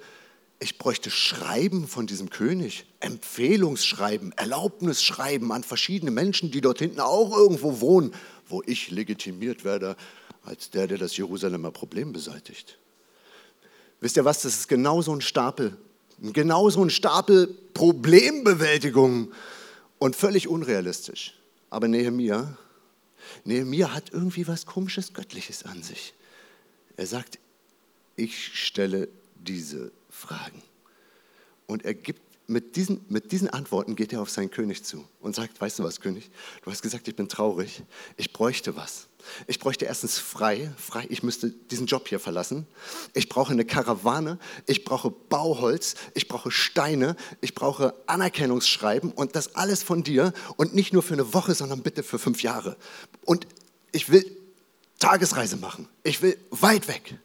ich 0.63 0.77
bräuchte 0.77 1.11
Schreiben 1.11 1.89
von 1.89 2.07
diesem 2.07 2.29
König, 2.29 2.85
Empfehlungsschreiben, 3.01 4.33
Erlaubnisschreiben 4.33 5.51
an 5.53 5.65
verschiedene 5.65 6.11
Menschen, 6.11 6.51
die 6.51 6.61
dort 6.61 6.79
hinten 6.79 7.01
auch 7.01 7.35
irgendwo 7.35 7.81
wohnen, 7.81 8.15
wo 8.47 8.63
ich 8.67 8.91
legitimiert 8.91 9.65
werde 9.65 9.97
als 10.45 10.69
der, 10.71 10.87
der 10.87 10.99
das 10.99 11.17
Jerusalemer 11.17 11.71
Problem 11.71 12.13
beseitigt. 12.13 12.79
Wisst 14.01 14.19
ihr 14.19 14.25
was, 14.27 14.43
das 14.43 14.55
ist 14.55 14.69
genau 14.69 15.01
so 15.01 15.15
ein 15.15 15.23
Stapel, 15.23 15.77
genau 16.21 16.69
so 16.69 16.85
ein 16.85 16.91
Stapel 16.91 17.47
Problembewältigung 17.73 19.33
und 19.99 20.15
völlig 20.15 20.47
unrealistisch. 20.47 21.35
Aber 21.71 21.89
Nehemiah, 21.89 22.59
Nehemiah 23.45 23.95
hat 23.95 24.11
irgendwie 24.13 24.47
was 24.47 24.67
komisches 24.67 25.15
Göttliches 25.15 25.65
an 25.65 25.83
sich. 25.83 26.13
Er 26.99 27.07
sagt, 27.07 27.39
ich 28.17 28.59
stelle 28.59 29.09
diese 29.37 29.91
Fragen. 30.21 30.63
Und 31.67 31.85
er 31.85 31.95
gibt 31.95 32.21
mit 32.51 32.75
diesen, 32.75 33.05
mit 33.09 33.31
diesen 33.31 33.49
Antworten 33.49 33.95
geht 33.95 34.13
er 34.13 34.21
auf 34.21 34.29
seinen 34.29 34.51
König 34.51 34.85
zu 34.85 35.05
und 35.21 35.37
sagt, 35.37 35.61
weißt 35.61 35.79
du 35.79 35.85
was, 35.85 36.01
König, 36.01 36.31
du 36.65 36.71
hast 36.71 36.83
gesagt, 36.83 37.07
ich 37.07 37.15
bin 37.15 37.29
traurig, 37.29 37.85
ich 38.17 38.33
bräuchte 38.33 38.75
was. 38.75 39.07
Ich 39.47 39.61
bräuchte 39.61 39.85
erstens 39.85 40.19
frei, 40.19 40.73
frei, 40.77 41.07
ich 41.11 41.23
müsste 41.23 41.51
diesen 41.51 41.87
Job 41.87 42.09
hier 42.09 42.19
verlassen. 42.19 42.67
Ich 43.15 43.29
brauche 43.29 43.53
eine 43.53 43.65
Karawane, 43.65 44.39
ich 44.67 44.85
brauche 44.85 45.11
Bauholz, 45.11 45.95
ich 46.15 46.27
brauche 46.27 46.51
Steine, 46.51 47.17
ich 47.41 47.55
brauche 47.55 47.95
Anerkennungsschreiben 48.07 49.13
und 49.13 49.37
das 49.37 49.55
alles 49.55 49.85
von 49.85 50.03
dir 50.03 50.33
und 50.57 50.75
nicht 50.75 50.93
nur 50.93 51.05
für 51.05 51.15
eine 51.15 51.33
Woche, 51.33 51.55
sondern 51.55 51.83
bitte 51.83 52.03
für 52.03 52.19
fünf 52.19 52.43
Jahre. 52.43 52.77
Und 53.25 53.47
ich 53.93 54.11
will 54.11 54.25
Tagesreise 54.99 55.57
machen, 55.57 55.89
ich 56.03 56.21
will 56.21 56.37
weit 56.51 56.89
weg. 56.89 57.17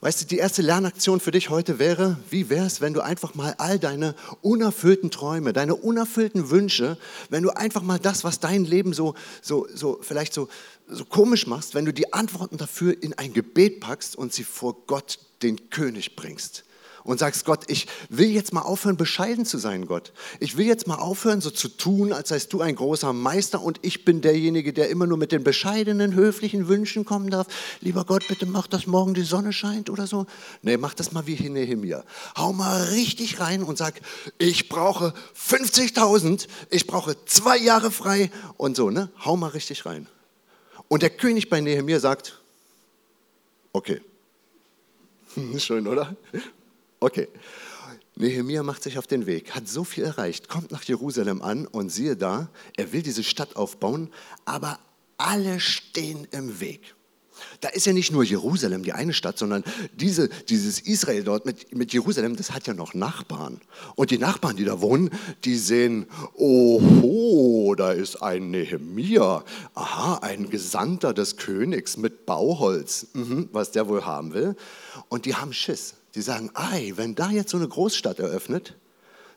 Weißt 0.00 0.20
du, 0.20 0.26
die 0.26 0.36
erste 0.36 0.60
Lernaktion 0.60 1.20
für 1.20 1.30
dich 1.30 1.48
heute 1.48 1.78
wäre, 1.78 2.18
wie 2.28 2.50
wäre 2.50 2.66
es, 2.66 2.82
wenn 2.82 2.92
du 2.92 3.00
einfach 3.00 3.34
mal 3.34 3.54
all 3.56 3.78
deine 3.78 4.14
unerfüllten 4.42 5.10
Träume, 5.10 5.54
deine 5.54 5.74
unerfüllten 5.74 6.50
Wünsche, 6.50 6.98
wenn 7.30 7.42
du 7.42 7.50
einfach 7.50 7.82
mal 7.82 7.98
das, 7.98 8.22
was 8.22 8.38
dein 8.38 8.66
Leben 8.66 8.92
so, 8.92 9.14
so, 9.40 9.66
so 9.74 9.98
vielleicht 10.02 10.34
so, 10.34 10.48
so 10.86 11.04
komisch 11.06 11.46
machst, 11.46 11.74
wenn 11.74 11.86
du 11.86 11.94
die 11.94 12.12
Antworten 12.12 12.58
dafür 12.58 12.94
in 13.02 13.14
ein 13.14 13.32
Gebet 13.32 13.80
packst 13.80 14.16
und 14.16 14.34
sie 14.34 14.44
vor 14.44 14.76
Gott, 14.86 15.18
den 15.42 15.70
König, 15.70 16.14
bringst 16.14 16.64
und 17.06 17.18
sagst, 17.18 17.44
Gott, 17.44 17.64
ich 17.68 17.86
will 18.08 18.28
jetzt 18.28 18.52
mal 18.52 18.62
aufhören, 18.62 18.96
bescheiden 18.96 19.46
zu 19.46 19.58
sein, 19.58 19.86
Gott. 19.86 20.12
Ich 20.40 20.56
will 20.56 20.66
jetzt 20.66 20.88
mal 20.88 20.96
aufhören, 20.96 21.40
so 21.40 21.50
zu 21.50 21.68
tun, 21.68 22.12
als 22.12 22.30
seist 22.30 22.52
du 22.52 22.60
ein 22.60 22.74
großer 22.74 23.12
Meister 23.12 23.62
und 23.62 23.78
ich 23.82 24.04
bin 24.04 24.20
derjenige, 24.20 24.72
der 24.72 24.90
immer 24.90 25.06
nur 25.06 25.16
mit 25.16 25.30
den 25.30 25.44
bescheidenen, 25.44 26.14
höflichen 26.14 26.66
Wünschen 26.66 27.04
kommen 27.04 27.30
darf. 27.30 27.46
Lieber 27.80 28.04
Gott, 28.04 28.26
bitte 28.26 28.44
mach, 28.44 28.66
dass 28.66 28.86
morgen 28.86 29.14
die 29.14 29.22
Sonne 29.22 29.52
scheint 29.52 29.88
oder 29.88 30.08
so. 30.08 30.26
Nee, 30.62 30.76
mach 30.76 30.94
das 30.94 31.12
mal 31.12 31.26
wie 31.26 31.48
Nehemiah. 31.48 32.04
Hau 32.36 32.52
mal 32.52 32.82
richtig 32.86 33.38
rein 33.38 33.62
und 33.62 33.78
sag, 33.78 34.00
ich 34.38 34.68
brauche 34.68 35.14
50.000, 35.36 36.48
ich 36.70 36.88
brauche 36.88 37.16
zwei 37.24 37.56
Jahre 37.56 37.92
frei 37.92 38.32
und 38.56 38.76
so, 38.76 38.90
ne? 38.90 39.10
Hau 39.24 39.36
mal 39.36 39.50
richtig 39.50 39.86
rein. 39.86 40.08
Und 40.88 41.02
der 41.02 41.10
König 41.10 41.48
bei 41.48 41.60
Nehemiah 41.60 42.00
sagt, 42.00 42.40
okay. 43.72 44.00
Schön, 45.58 45.86
oder? 45.86 46.16
Okay. 47.06 47.28
Nehemiah 48.16 48.64
macht 48.64 48.82
sich 48.82 48.98
auf 48.98 49.06
den 49.06 49.26
Weg, 49.26 49.54
hat 49.54 49.68
so 49.68 49.84
viel 49.84 50.02
erreicht, 50.02 50.48
kommt 50.48 50.72
nach 50.72 50.82
Jerusalem 50.82 51.40
an 51.40 51.64
und 51.68 51.90
siehe 51.90 52.16
da, 52.16 52.48
er 52.76 52.92
will 52.92 53.02
diese 53.02 53.22
Stadt 53.22 53.54
aufbauen, 53.54 54.10
aber 54.44 54.80
alle 55.16 55.60
stehen 55.60 56.26
im 56.32 56.58
Weg. 56.58 56.96
Da 57.60 57.68
ist 57.68 57.86
ja 57.86 57.92
nicht 57.92 58.10
nur 58.10 58.24
Jerusalem 58.24 58.82
die 58.82 58.92
eine 58.92 59.12
Stadt, 59.12 59.38
sondern 59.38 59.62
diese, 59.94 60.28
dieses 60.48 60.80
Israel 60.80 61.22
dort 61.22 61.46
mit, 61.46 61.76
mit 61.76 61.92
Jerusalem, 61.92 62.34
das 62.34 62.50
hat 62.50 62.66
ja 62.66 62.74
noch 62.74 62.92
Nachbarn. 62.92 63.60
Und 63.94 64.10
die 64.10 64.18
Nachbarn, 64.18 64.56
die 64.56 64.64
da 64.64 64.80
wohnen, 64.80 65.10
die 65.44 65.54
sehen, 65.54 66.06
oho, 66.34 67.76
da 67.76 67.92
ist 67.92 68.16
ein 68.16 68.50
Nehemia, 68.50 69.44
aha, 69.74 70.18
ein 70.22 70.50
Gesandter 70.50 71.14
des 71.14 71.36
Königs 71.36 71.98
mit 71.98 72.26
Bauholz, 72.26 73.08
mhm, 73.12 73.48
was 73.52 73.70
der 73.70 73.86
wohl 73.86 74.04
haben 74.04 74.34
will. 74.34 74.56
Und 75.08 75.24
die 75.26 75.36
haben 75.36 75.52
Schiss. 75.52 75.94
Die 76.16 76.22
sagen, 76.22 76.50
ei, 76.54 76.94
wenn 76.96 77.14
da 77.14 77.30
jetzt 77.30 77.50
so 77.50 77.58
eine 77.58 77.68
Großstadt 77.68 78.18
eröffnet, 78.18 78.74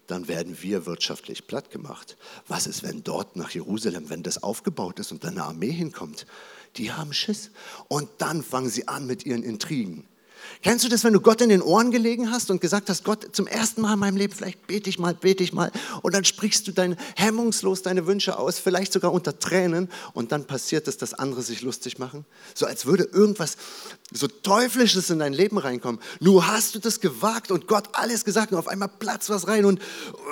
dann 0.08 0.28
werden 0.30 0.58
wir 0.62 0.86
wirtschaftlich 0.86 1.46
platt 1.46 1.72
gemacht. 1.72 2.18
Was 2.48 2.66
ist, 2.68 2.84
wenn 2.84 3.04
dort 3.04 3.36
nach 3.36 3.52
Jerusalem, 3.52 4.10
wenn 4.10 4.24
das 4.24 4.42
aufgebaut 4.42 4.98
ist 4.98 5.12
und 5.12 5.24
dann 5.24 5.32
eine 5.32 5.44
Armee 5.44 5.72
hinkommt? 5.72 6.26
Die 6.78 6.92
haben 6.92 7.14
Schiss. 7.14 7.52
Und 7.90 8.10
dann 8.20 8.42
fangen 8.44 8.70
sie 8.70 8.88
an 8.88 9.06
mit 9.06 9.26
ihren 9.26 9.44
Intrigen. 9.44 10.08
Kennst 10.62 10.84
du 10.84 10.90
das, 10.90 11.04
wenn 11.04 11.14
du 11.14 11.22
Gott 11.22 11.42
in 11.42 11.50
den 11.50 11.62
Ohren 11.62 11.92
gelegen 11.92 12.32
hast 12.32 12.52
und 12.52 12.60
gesagt 12.60 12.90
hast, 12.90 13.04
Gott, 13.04 13.34
zum 13.34 13.48
ersten 13.48 13.82
Mal 13.82 13.94
in 13.94 14.00
meinem 14.00 14.18
Leben, 14.18 14.34
vielleicht 14.34 14.68
bete 14.68 14.90
ich 14.90 15.00
mal, 15.00 15.14
bete 15.14 15.44
ich 15.44 15.54
mal, 15.54 15.72
und 16.02 16.14
dann 16.14 16.26
sprichst 16.26 16.68
du 16.68 16.72
deine, 16.72 16.98
hemmungslos 17.16 17.82
deine 17.82 18.08
Wünsche 18.08 18.38
aus, 18.38 18.60
vielleicht 18.60 18.92
sogar 18.92 19.14
unter 19.14 19.40
Tränen, 19.40 19.90
und 20.14 20.32
dann 20.32 20.46
passiert 20.46 20.88
es, 20.88 20.98
dass 20.98 21.14
andere 21.14 21.42
sich 21.42 21.62
lustig 21.62 21.98
machen? 21.98 22.26
So 22.54 22.66
als 22.66 22.86
würde 22.86 23.04
irgendwas 23.04 23.58
so 24.12 24.28
Teuflisches 24.28 25.10
in 25.10 25.20
dein 25.20 25.34
Leben 25.34 25.58
reinkommen. 25.58 26.02
Nur 26.20 26.48
hast 26.48 26.76
du 26.76 26.80
das 26.80 27.00
gewagt 27.00 27.52
und 27.52 27.68
Gott 27.68 27.90
alles 27.94 28.26
gesagt, 28.26 28.52
und 28.52 28.58
auf 28.58 28.68
einmal 28.68 28.90
platzt 28.90 29.30
was 29.30 29.48
rein 29.48 29.66
und. 29.66 29.80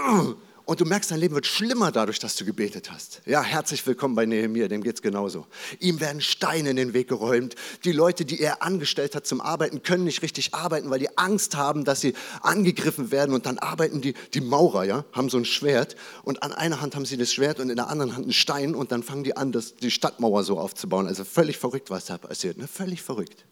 Uh, 0.10 0.36
und 0.68 0.82
du 0.82 0.86
merkst, 0.86 1.10
dein 1.12 1.22
Leben 1.22 1.34
wird 1.34 1.46
schlimmer 1.46 1.94
dadurch, 1.94 2.20
dass 2.20 2.36
du 2.36 2.44
gebetet 2.44 2.92
hast. 2.92 3.22
Ja, 3.26 3.42
herzlich 3.42 3.88
willkommen 3.88 4.16
bei 4.16 4.26
Nehemiah, 4.26 4.68
dem 4.68 4.84
geht 4.84 4.96
es 4.96 5.02
genauso. 5.02 5.48
Ihm 5.80 6.02
werden 6.02 6.20
Steine 6.20 6.72
in 6.72 6.76
den 6.76 6.94
Weg 6.94 7.08
geräumt. 7.08 7.56
Die 7.86 7.94
Leute, 7.94 8.26
die 8.26 8.42
er 8.42 8.62
angestellt 8.62 9.16
hat 9.16 9.26
zum 9.26 9.40
Arbeiten, 9.40 9.82
können 9.82 10.04
nicht 10.04 10.22
richtig 10.24 10.54
arbeiten, 10.54 10.90
weil 10.90 11.00
die 11.00 11.18
Angst 11.18 11.56
haben, 11.56 11.86
dass 11.86 12.02
sie 12.02 12.14
angegriffen 12.42 13.12
werden. 13.12 13.34
Und 13.34 13.46
dann 13.46 13.60
arbeiten 13.60 14.02
die, 14.02 14.14
die 14.34 14.42
Maurer, 14.42 14.84
ja, 14.84 15.06
haben 15.14 15.30
so 15.30 15.38
ein 15.38 15.46
Schwert. 15.46 15.96
Und 16.24 16.44
an 16.44 16.52
einer 16.52 16.82
Hand 16.82 16.96
haben 16.96 17.06
sie 17.06 17.16
das 17.16 17.32
Schwert 17.32 17.62
und 17.62 17.70
in 17.70 17.78
der 17.78 17.88
anderen 17.88 18.18
Hand 18.18 18.26
einen 18.26 18.34
Stein. 18.34 18.76
Und 18.76 18.92
dann 18.92 19.04
fangen 19.04 19.24
die 19.24 19.38
an, 19.38 19.54
das, 19.54 19.76
die 19.78 19.90
Stadtmauer 19.90 20.44
so 20.44 20.60
aufzubauen. 20.60 21.08
Also 21.08 21.24
völlig 21.24 21.58
verrückt, 21.58 21.90
was 21.92 22.08
da 22.08 22.18
passiert. 22.18 22.58
Ne? 22.58 22.68
Völlig 22.68 23.02
verrückt. 23.02 23.46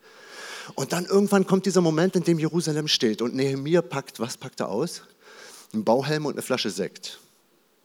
Und 0.73 0.91
dann 0.91 1.05
irgendwann 1.05 1.47
kommt 1.47 1.65
dieser 1.65 1.79
Moment, 1.79 2.17
in 2.17 2.25
dem 2.25 2.39
Jerusalem 2.39 2.89
steht. 2.89 3.21
Und 3.21 3.35
Nehemiah 3.35 3.81
packt, 3.81 4.19
was 4.19 4.35
packt 4.35 4.59
er 4.59 4.67
aus? 4.67 5.03
Einen 5.75 5.83
Bauhelm 5.83 6.25
und 6.25 6.33
eine 6.33 6.41
Flasche 6.41 6.69
Sekt. 6.69 7.19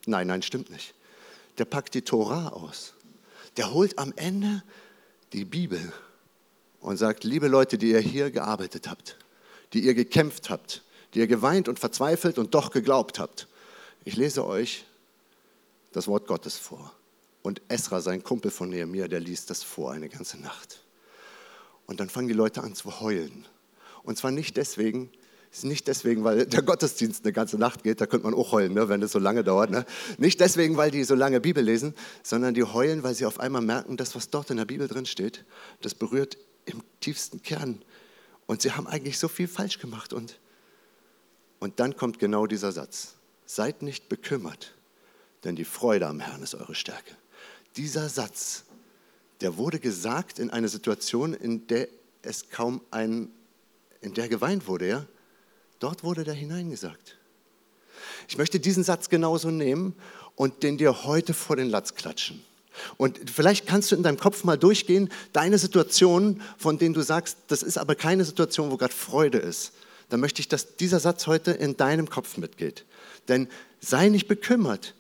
Nein, 0.07 0.29
nein, 0.29 0.43
stimmt 0.43 0.71
nicht. 0.71 0.95
Der 1.59 1.65
packt 1.67 1.95
die 1.95 2.03
Tora 2.03 2.49
aus. 2.49 2.95
Der 3.57 3.75
holt 3.75 3.99
am 3.99 4.13
Ende 4.17 4.63
die 5.33 5.45
Bibel 5.45 5.93
und 6.81 6.97
sagt, 6.97 7.25
liebe 7.25 7.49
Leute, 7.49 7.77
die 7.77 7.91
ihr 7.91 8.01
hier 8.01 8.31
gearbeitet 8.31 8.89
habt, 8.89 9.17
die 9.73 9.81
ihr 9.81 9.95
gekämpft 9.95 10.49
habt, 10.49 10.83
die 11.13 11.19
ihr 11.19 11.27
geweint 11.27 11.69
und 11.69 11.79
verzweifelt 11.79 12.39
und 12.39 12.55
doch 12.55 12.71
geglaubt 12.71 13.19
habt, 13.19 13.47
ich 14.05 14.17
lese 14.17 14.47
euch 14.47 14.87
das 15.93 16.09
Wort 16.09 16.27
Gottes 16.27 16.57
vor. 16.57 16.93
Und 17.43 17.61
Esra, 17.69 18.01
sein 18.01 18.23
Kumpel 18.23 18.51
von 18.51 18.71
Nehemiah, 18.71 19.09
der 19.09 19.21
liest 19.21 19.51
das 19.51 19.63
vor 19.63 19.93
eine 19.93 20.09
ganze 20.09 20.39
Nacht. 20.39 20.81
Und 21.87 22.01
dann 22.01 22.09
fangen 22.09 22.29
die 22.29 22.35
Leute 22.35 22.63
an 22.63 22.75
zu 22.75 23.01
heulen. 23.01 23.47
Und 24.03 24.17
zwar 24.17 24.31
nicht 24.31 24.57
deswegen, 24.57 25.11
Ist 25.53 25.65
nicht 25.65 25.89
deswegen, 25.89 26.23
weil 26.23 26.47
der 26.47 26.63
Gottesdienst 26.63 27.25
eine 27.25 27.33
ganze 27.33 27.59
Nacht 27.59 27.83
geht, 27.83 28.01
da 28.01 28.07
könnte 28.07 28.25
man 28.25 28.35
auch 28.35 28.53
heulen, 28.53 28.73
ne, 28.73 28.89
wenn 28.89 29.03
es 29.03 29.13
so 29.13 29.19
lange 29.19 29.43
dauert. 29.43 29.71
Ne? 29.71 29.85
Nicht 30.17 30.39
deswegen, 30.39 30.77
weil 30.77 30.93
die 30.93 31.03
so 31.03 31.17
lange 31.17 31.41
Bibel 31.41 31.65
lesen, 31.65 31.95
sondern 32.23 32.55
die 32.55 32.63
heulen, 32.63 33.03
weil 33.03 33.15
sie 33.15 33.27
auf 33.27 33.41
einmal 33.41 33.63
merken, 33.63 33.97
dass 33.97 34.15
was 34.15 34.31
dort 34.31 34.51
in 34.51 34.59
der 34.59 34.65
Bibel 34.65 34.87
drin 34.87 35.07
steht, 35.07 35.45
das 35.81 35.95
berührt 35.95 36.39
im 36.67 36.83
tiefsten 37.01 37.43
Kern. 37.43 37.83
Und 38.47 38.63
sie 38.63 38.73
haben 38.73 38.87
eigentlich 38.87 39.19
so 39.19 39.27
viel 39.27 39.49
falsch 39.49 39.81
gemacht. 39.81 40.13
Und, 40.13 40.39
und 41.59 41.81
dann 41.81 41.97
kommt 41.97 42.21
genau 42.21 42.47
dieser 42.47 42.71
Satz. 42.71 43.15
Seid 43.45 43.83
nicht 43.83 44.09
bekümmert, 44.09 44.75
denn 45.43 45.57
die 45.57 45.65
Freude 45.65 46.07
am 46.07 46.21
Herrn 46.21 46.43
ist 46.43 46.55
eure 46.55 46.77
Stärke. 46.77 47.17
Dieser 47.77 48.09
Satz, 48.09 48.65
der 49.41 49.57
wurde 49.57 49.81
gesagt 49.81 50.39
in 50.39 50.51
einer 50.51 50.69
Situation, 50.69 51.35
in 51.35 51.67
der 51.67 51.89
es 52.23 52.51
kaum 52.51 52.83
ein, 52.93 53.31
in 54.01 54.15
der 54.15 54.29
geweint 54.29 54.69
wurde, 54.69 54.89
ja? 54.89 55.07
Dort 55.81 56.05
wurde 56.05 56.25
der 56.25 56.35
hineingesagt. 56.35 57.17
Ich 58.29 58.39
möchte 58.39 58.61
diesen 58.61 58.85
Satz 58.85 59.09
genauso 59.09 59.51
nehmen 59.51 59.95
und 60.37 60.63
den 60.63 60.79
dir 60.79 61.05
heute 61.05 61.35
vor 61.35 61.57
den 61.57 61.69
Latz 61.69 61.95
klatschen. 61.95 62.45
Und 62.97 63.19
vielleicht 63.31 63.67
kannst 63.67 63.91
du 63.91 63.97
in 63.97 64.03
deinem 64.03 64.19
Kopf 64.19 64.45
mal 64.45 64.57
durchgehen, 64.57 65.11
deine 65.33 65.59
Situation, 65.59 66.41
von 66.57 66.79
denen 66.79 66.95
du 66.95 67.03
sagst, 67.03 67.39
das 67.49 67.63
ist 67.63 67.79
aber 67.79 67.95
keine 67.95 68.25
Situation, 68.25 68.71
wo 68.71 68.77
gerade 68.77 68.95
Freude 68.95 69.39
ist. 69.39 69.73
Dann 70.09 70.21
möchte 70.21 70.41
ich, 70.41 70.49
dass 70.49 70.77
dieser 70.77 71.01
Satz 71.01 71.27
heute 71.27 71.51
in 71.51 71.77
deinem 71.77 72.09
Kopf 72.09 72.37
mitgeht. 72.37 72.85
Denn 73.29 73.49
sei 73.81 74.09
nicht 74.09 74.29
bekümmert, 74.29 74.95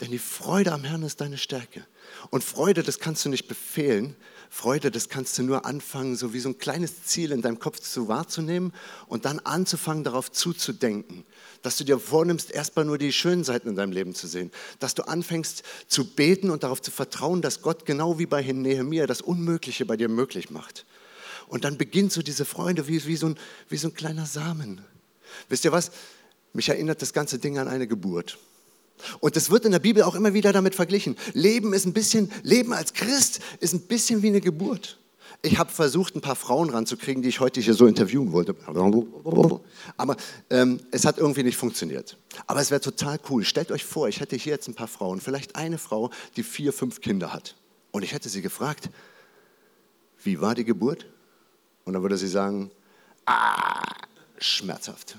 denn 0.00 0.10
die 0.10 0.18
Freude 0.18 0.72
am 0.72 0.84
Herrn 0.84 1.02
ist 1.02 1.20
deine 1.20 1.38
Stärke. 1.38 1.84
Und 2.30 2.44
Freude, 2.44 2.82
das 2.82 2.98
kannst 2.98 3.24
du 3.24 3.28
nicht 3.28 3.48
befehlen, 3.48 4.16
Freude, 4.50 4.90
das 4.90 5.08
kannst 5.08 5.36
du 5.36 5.42
nur 5.42 5.66
anfangen, 5.66 6.16
so 6.16 6.32
wie 6.32 6.40
so 6.40 6.48
ein 6.48 6.58
kleines 6.58 7.04
Ziel 7.04 7.32
in 7.32 7.42
deinem 7.42 7.58
Kopf 7.58 7.80
zu 7.80 8.08
wahrzunehmen 8.08 8.72
und 9.06 9.24
dann 9.24 9.40
anzufangen, 9.40 10.04
darauf 10.04 10.32
zuzudenken. 10.32 11.24
Dass 11.62 11.76
du 11.76 11.84
dir 11.84 11.98
vornimmst, 11.98 12.50
erstmal 12.50 12.86
nur 12.86 12.96
die 12.96 13.12
schönen 13.12 13.44
Seiten 13.44 13.68
in 13.68 13.76
deinem 13.76 13.92
Leben 13.92 14.14
zu 14.14 14.26
sehen. 14.26 14.50
Dass 14.78 14.94
du 14.94 15.02
anfängst 15.06 15.64
zu 15.86 16.04
beten 16.04 16.50
und 16.50 16.62
darauf 16.62 16.80
zu 16.80 16.90
vertrauen, 16.90 17.42
dass 17.42 17.60
Gott 17.60 17.84
genau 17.84 18.18
wie 18.18 18.26
bei 18.26 18.42
Nehemiah 18.42 19.06
das 19.06 19.20
Unmögliche 19.20 19.84
bei 19.84 19.96
dir 19.96 20.08
möglich 20.08 20.50
macht. 20.50 20.86
Und 21.46 21.64
dann 21.64 21.76
beginnt 21.76 22.12
so 22.12 22.22
diese 22.22 22.44
Freude 22.44 22.88
wie, 22.88 23.04
wie, 23.06 23.16
so 23.16 23.26
ein, 23.26 23.38
wie 23.68 23.76
so 23.76 23.88
ein 23.88 23.94
kleiner 23.94 24.26
Samen. 24.26 24.80
Wisst 25.48 25.64
ihr 25.64 25.72
was? 25.72 25.90
Mich 26.54 26.68
erinnert 26.68 27.02
das 27.02 27.12
ganze 27.12 27.38
Ding 27.38 27.58
an 27.58 27.68
eine 27.68 27.86
Geburt. 27.86 28.38
Und 29.20 29.36
das 29.36 29.50
wird 29.50 29.64
in 29.64 29.72
der 29.72 29.78
Bibel 29.78 30.02
auch 30.02 30.14
immer 30.14 30.34
wieder 30.34 30.52
damit 30.52 30.74
verglichen. 30.74 31.16
Leben 31.32 31.72
ist 31.72 31.86
ein 31.86 31.92
bisschen, 31.92 32.30
Leben 32.42 32.72
als 32.72 32.92
Christ 32.92 33.40
ist 33.60 33.74
ein 33.74 33.80
bisschen 33.80 34.22
wie 34.22 34.28
eine 34.28 34.40
Geburt. 34.40 34.98
Ich 35.42 35.56
habe 35.56 35.70
versucht, 35.70 36.16
ein 36.16 36.20
paar 36.20 36.34
Frauen 36.34 36.70
ranzukriegen, 36.70 37.22
die 37.22 37.28
ich 37.28 37.38
heute 37.38 37.60
hier 37.60 37.74
so 37.74 37.86
interviewen 37.86 38.32
wollte. 38.32 38.56
Aber 39.96 40.16
ähm, 40.50 40.80
es 40.90 41.04
hat 41.04 41.18
irgendwie 41.18 41.44
nicht 41.44 41.56
funktioniert. 41.56 42.16
Aber 42.48 42.60
es 42.60 42.72
wäre 42.72 42.80
total 42.80 43.20
cool. 43.30 43.44
Stellt 43.44 43.70
euch 43.70 43.84
vor, 43.84 44.08
ich 44.08 44.20
hätte 44.20 44.34
hier 44.34 44.54
jetzt 44.54 44.66
ein 44.66 44.74
paar 44.74 44.88
Frauen, 44.88 45.20
vielleicht 45.20 45.54
eine 45.54 45.78
Frau, 45.78 46.10
die 46.36 46.42
vier, 46.42 46.72
fünf 46.72 47.00
Kinder 47.00 47.32
hat. 47.32 47.54
Und 47.92 48.02
ich 48.02 48.12
hätte 48.12 48.28
sie 48.28 48.42
gefragt, 48.42 48.90
wie 50.24 50.40
war 50.40 50.56
die 50.56 50.64
Geburt? 50.64 51.06
Und 51.84 51.92
dann 51.92 52.02
würde 52.02 52.16
sie 52.16 52.28
sagen, 52.28 52.72
ah, 53.24 53.82
schmerzhaft. 54.38 55.16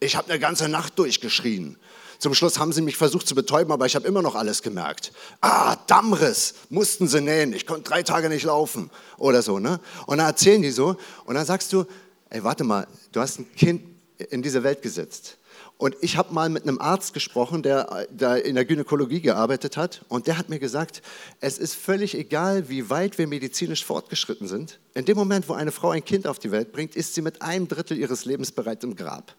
Ich 0.00 0.16
habe 0.16 0.30
eine 0.30 0.38
ganze 0.38 0.68
Nacht 0.68 0.98
durchgeschrien. 0.98 1.78
Zum 2.18 2.34
Schluss 2.34 2.58
haben 2.58 2.72
sie 2.72 2.82
mich 2.82 2.96
versucht 2.96 3.26
zu 3.26 3.34
betäuben, 3.34 3.72
aber 3.72 3.86
ich 3.86 3.94
habe 3.94 4.06
immer 4.06 4.22
noch 4.22 4.34
alles 4.34 4.62
gemerkt. 4.62 5.12
Ah, 5.40 5.76
Dammriss, 5.86 6.54
mussten 6.70 7.08
sie 7.08 7.20
nähen, 7.20 7.52
ich 7.52 7.66
konnte 7.66 7.82
drei 7.82 8.02
Tage 8.02 8.28
nicht 8.28 8.44
laufen 8.44 8.90
oder 9.18 9.42
so. 9.42 9.58
Ne? 9.58 9.80
Und 10.06 10.18
dann 10.18 10.26
erzählen 10.26 10.62
die 10.62 10.70
so 10.70 10.96
und 11.24 11.34
dann 11.34 11.46
sagst 11.46 11.72
du, 11.72 11.84
ey, 12.30 12.42
warte 12.44 12.64
mal, 12.64 12.86
du 13.12 13.20
hast 13.20 13.38
ein 13.38 13.52
Kind 13.54 13.82
in 14.30 14.42
diese 14.42 14.62
Welt 14.62 14.82
gesetzt. 14.82 15.38
Und 15.76 15.96
ich 16.00 16.16
habe 16.16 16.32
mal 16.32 16.48
mit 16.48 16.62
einem 16.62 16.80
Arzt 16.80 17.14
gesprochen, 17.14 17.62
der, 17.62 18.06
der 18.08 18.44
in 18.44 18.54
der 18.54 18.64
Gynäkologie 18.64 19.20
gearbeitet 19.20 19.76
hat. 19.76 20.04
Und 20.08 20.28
der 20.28 20.38
hat 20.38 20.48
mir 20.48 20.60
gesagt, 20.60 21.02
es 21.40 21.58
ist 21.58 21.74
völlig 21.74 22.16
egal, 22.16 22.68
wie 22.68 22.90
weit 22.90 23.18
wir 23.18 23.26
medizinisch 23.26 23.84
fortgeschritten 23.84 24.46
sind. 24.46 24.78
In 24.94 25.04
dem 25.04 25.16
Moment, 25.16 25.48
wo 25.48 25.52
eine 25.52 25.72
Frau 25.72 25.90
ein 25.90 26.04
Kind 26.04 26.28
auf 26.28 26.38
die 26.38 26.52
Welt 26.52 26.72
bringt, 26.72 26.94
ist 26.94 27.14
sie 27.14 27.22
mit 27.22 27.42
einem 27.42 27.66
Drittel 27.66 27.98
ihres 27.98 28.24
Lebens 28.24 28.52
bereit 28.52 28.84
im 28.84 28.94
Grab. 28.94 29.34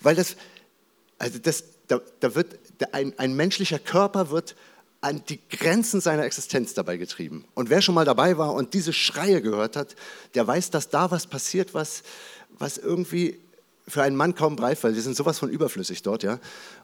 Weil 0.00 0.14
das, 0.14 0.36
also 1.18 1.38
das, 1.40 1.64
da, 1.90 2.00
da 2.20 2.34
wird 2.34 2.58
ein, 2.92 3.18
ein 3.18 3.34
menschlicher 3.34 3.78
Körper 3.78 4.30
wird 4.30 4.54
an 5.00 5.22
die 5.28 5.40
Grenzen 5.48 6.00
seiner 6.00 6.24
Existenz 6.24 6.74
dabei 6.74 6.98
getrieben. 6.98 7.44
Und 7.54 7.70
wer 7.70 7.80
schon 7.80 7.94
mal 7.94 8.04
dabei 8.04 8.36
war 8.36 8.52
und 8.52 8.74
diese 8.74 8.92
Schreie 8.92 9.40
gehört 9.40 9.76
hat, 9.76 9.96
der 10.34 10.46
weiß, 10.46 10.70
dass 10.70 10.90
da 10.90 11.10
was 11.10 11.26
passiert, 11.26 11.72
was, 11.72 12.02
was 12.58 12.76
irgendwie 12.76 13.40
für 13.88 14.02
einen 14.02 14.14
Mann 14.14 14.34
kaum 14.34 14.56
breit 14.56 14.78
fällt. 14.78 14.94
Wir 14.94 15.02
sind 15.02 15.16
sowas 15.16 15.38
von 15.38 15.48
überflüssig 15.48 16.02
dort, 16.02 16.22
ja. 16.22 16.38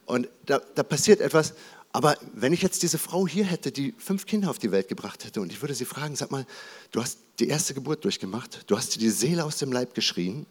Und 0.05 0.27
da, 0.45 0.59
da 0.75 0.83
passiert 0.83 1.21
etwas. 1.21 1.53
Aber 1.93 2.17
wenn 2.33 2.53
ich 2.53 2.61
jetzt 2.61 2.83
diese 2.83 2.97
Frau 2.97 3.27
hier 3.27 3.45
hätte, 3.45 3.71
die 3.71 3.93
fünf 3.97 4.25
Kinder 4.25 4.49
auf 4.49 4.59
die 4.59 4.71
Welt 4.71 4.87
gebracht 4.87 5.23
hätte, 5.23 5.39
und 5.39 5.51
ich 5.51 5.61
würde 5.61 5.75
sie 5.75 5.85
fragen, 5.85 6.15
sag 6.15 6.31
mal, 6.31 6.45
du 6.91 7.01
hast 7.01 7.19
die 7.39 7.47
erste 7.47 7.73
Geburt 7.73 8.03
durchgemacht, 8.03 8.63
du 8.67 8.77
hast 8.77 8.95
dir 8.95 8.99
die 8.99 9.09
Seele 9.09 9.45
aus 9.45 9.57
dem 9.57 9.71
Leib 9.71 9.93
geschrien, 9.93 10.47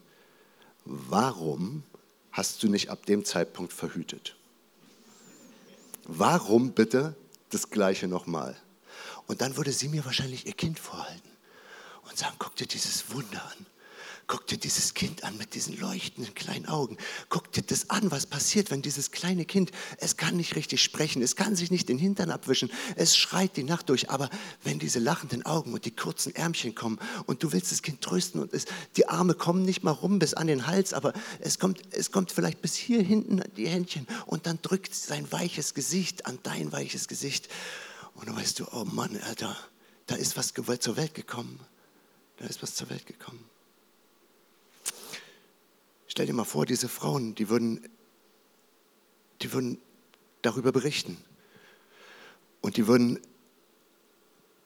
warum 0.85 1.83
hast 2.31 2.63
du 2.63 2.69
nicht 2.69 2.89
ab 2.89 3.05
dem 3.05 3.25
Zeitpunkt 3.25 3.73
verhütet? 3.73 4.36
Warum 6.07 6.71
bitte 6.71 7.15
das 7.49 7.69
Gleiche 7.69 8.07
nochmal? 8.07 8.55
Und 9.27 9.41
dann 9.41 9.57
würde 9.57 9.73
sie 9.73 9.89
mir 9.89 10.05
wahrscheinlich 10.05 10.47
ihr 10.47 10.53
Kind 10.53 10.79
vorhalten 10.79 11.29
und 12.07 12.17
sagen, 12.17 12.35
guck 12.39 12.55
dir 12.55 12.65
dieses 12.65 13.13
Wunder 13.13 13.43
an. 13.43 13.65
Guck 14.29 14.45
dir 14.45 14.57
dieses 14.57 14.93
Kind 14.93 15.23
an 15.23 15.37
mit 15.37 15.53
diesen 15.53 15.79
leuchtenden 15.79 16.35
kleinen 16.35 16.65
Augen. 16.65 16.97
Guck 17.29 17.49
dir 17.53 17.61
das 17.61 17.89
an, 17.89 18.11
was 18.11 18.25
passiert, 18.25 18.71
wenn 18.71 18.81
dieses 18.81 19.11
kleine 19.11 19.45
Kind, 19.45 19.71
es 19.99 20.17
kann 20.17 20.35
nicht 20.35 20.57
richtig 20.57 20.83
sprechen, 20.83 21.21
es 21.21 21.37
kann 21.37 21.55
sich 21.55 21.71
nicht 21.71 21.87
den 21.87 21.97
Hintern 21.97 22.29
abwischen, 22.29 22.69
es 22.97 23.15
schreit 23.15 23.55
die 23.55 23.63
Nacht 23.63 23.87
durch, 23.87 24.09
aber 24.09 24.29
wenn 24.65 24.79
diese 24.79 24.99
lachenden 24.99 25.45
Augen 25.45 25.73
und 25.73 25.85
die 25.85 25.95
kurzen 25.95 26.35
Ärmchen 26.35 26.75
kommen 26.75 26.99
und 27.25 27.41
du 27.41 27.53
willst 27.53 27.71
das 27.71 27.81
Kind 27.81 28.01
trösten 28.01 28.41
und 28.41 28.53
es, 28.53 28.65
die 28.97 29.07
Arme 29.07 29.33
kommen 29.33 29.63
nicht 29.63 29.83
mal 29.83 29.91
rum 29.91 30.19
bis 30.19 30.33
an 30.33 30.47
den 30.47 30.67
Hals, 30.67 30.93
aber 30.93 31.13
es 31.39 31.57
kommt, 31.57 31.81
es 31.91 32.11
kommt 32.11 32.33
vielleicht 32.33 32.61
bis 32.61 32.75
hier 32.75 33.01
hinten 33.01 33.41
die 33.55 33.69
Händchen 33.69 34.07
und 34.25 34.45
dann 34.45 34.59
drückt 34.61 34.93
sein 34.93 35.31
weiches 35.31 35.73
Gesicht 35.73 36.25
an 36.25 36.37
dein 36.43 36.73
weiches 36.73 37.07
Gesicht 37.07 37.47
und 38.15 38.27
dann 38.27 38.35
weißt 38.35 38.59
du, 38.59 38.65
oh 38.73 38.83
Mann, 38.83 39.17
Alter, 39.25 39.55
da 40.05 40.15
ist 40.15 40.35
was 40.35 40.53
zur 40.53 40.97
Welt 40.97 41.15
gekommen. 41.15 41.59
Da 42.37 42.45
ist 42.45 42.61
was 42.61 42.75
zur 42.75 42.89
Welt 42.89 43.05
gekommen. 43.05 43.43
Stell 46.07 46.25
dir 46.25 46.33
mal 46.33 46.45
vor, 46.45 46.65
diese 46.65 46.89
Frauen, 46.89 47.35
die 47.35 47.49
würden, 47.49 47.87
die 49.41 49.51
würden 49.53 49.79
darüber 50.41 50.71
berichten. 50.71 51.17
Und 52.61 52.77
die 52.77 52.87
würden, 52.87 53.19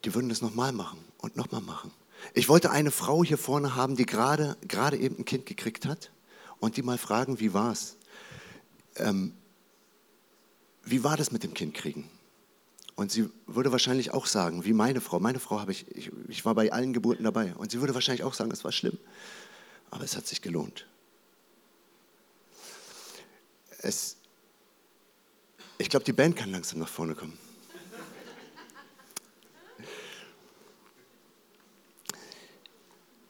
die 0.04 0.14
würden 0.14 0.28
das 0.28 0.40
nochmal 0.40 0.72
machen 0.72 1.04
und 1.18 1.36
nochmal 1.36 1.60
machen. 1.60 1.92
Ich 2.34 2.48
wollte 2.48 2.70
eine 2.70 2.90
Frau 2.90 3.24
hier 3.24 3.38
vorne 3.38 3.74
haben, 3.74 3.96
die 3.96 4.06
gerade, 4.06 4.56
gerade 4.66 4.96
eben 4.96 5.18
ein 5.18 5.24
Kind 5.24 5.46
gekriegt 5.46 5.86
hat 5.86 6.12
und 6.60 6.76
die 6.76 6.82
mal 6.82 6.98
fragen, 6.98 7.40
wie 7.40 7.52
war 7.52 7.72
es? 7.72 7.96
Ähm, 8.96 9.34
wie 10.84 11.04
war 11.04 11.16
das 11.16 11.32
mit 11.32 11.42
dem 11.42 11.54
Kind 11.54 11.74
kriegen? 11.74 12.08
Und 12.94 13.10
sie 13.10 13.28
würde 13.46 13.72
wahrscheinlich 13.72 14.12
auch 14.12 14.26
sagen, 14.26 14.64
wie 14.64 14.72
meine 14.72 15.00
Frau. 15.00 15.18
Meine 15.18 15.40
Frau 15.40 15.60
habe 15.60 15.72
ich, 15.72 15.88
ich, 15.96 16.10
ich 16.28 16.44
war 16.44 16.54
bei 16.54 16.72
allen 16.72 16.92
Geburten 16.92 17.24
dabei. 17.24 17.54
Und 17.56 17.70
sie 17.70 17.80
würde 17.80 17.94
wahrscheinlich 17.94 18.24
auch 18.24 18.34
sagen, 18.34 18.50
es 18.50 18.64
war 18.64 18.72
schlimm. 18.72 18.98
Aber 19.90 20.04
es 20.04 20.16
hat 20.16 20.26
sich 20.26 20.42
gelohnt. 20.42 20.86
Es, 23.82 24.16
ich 25.78 25.90
glaube, 25.90 26.04
die 26.04 26.12
Band 26.12 26.36
kann 26.36 26.52
langsam 26.52 26.78
nach 26.78 26.88
vorne 26.88 27.14
kommen. 27.14 27.36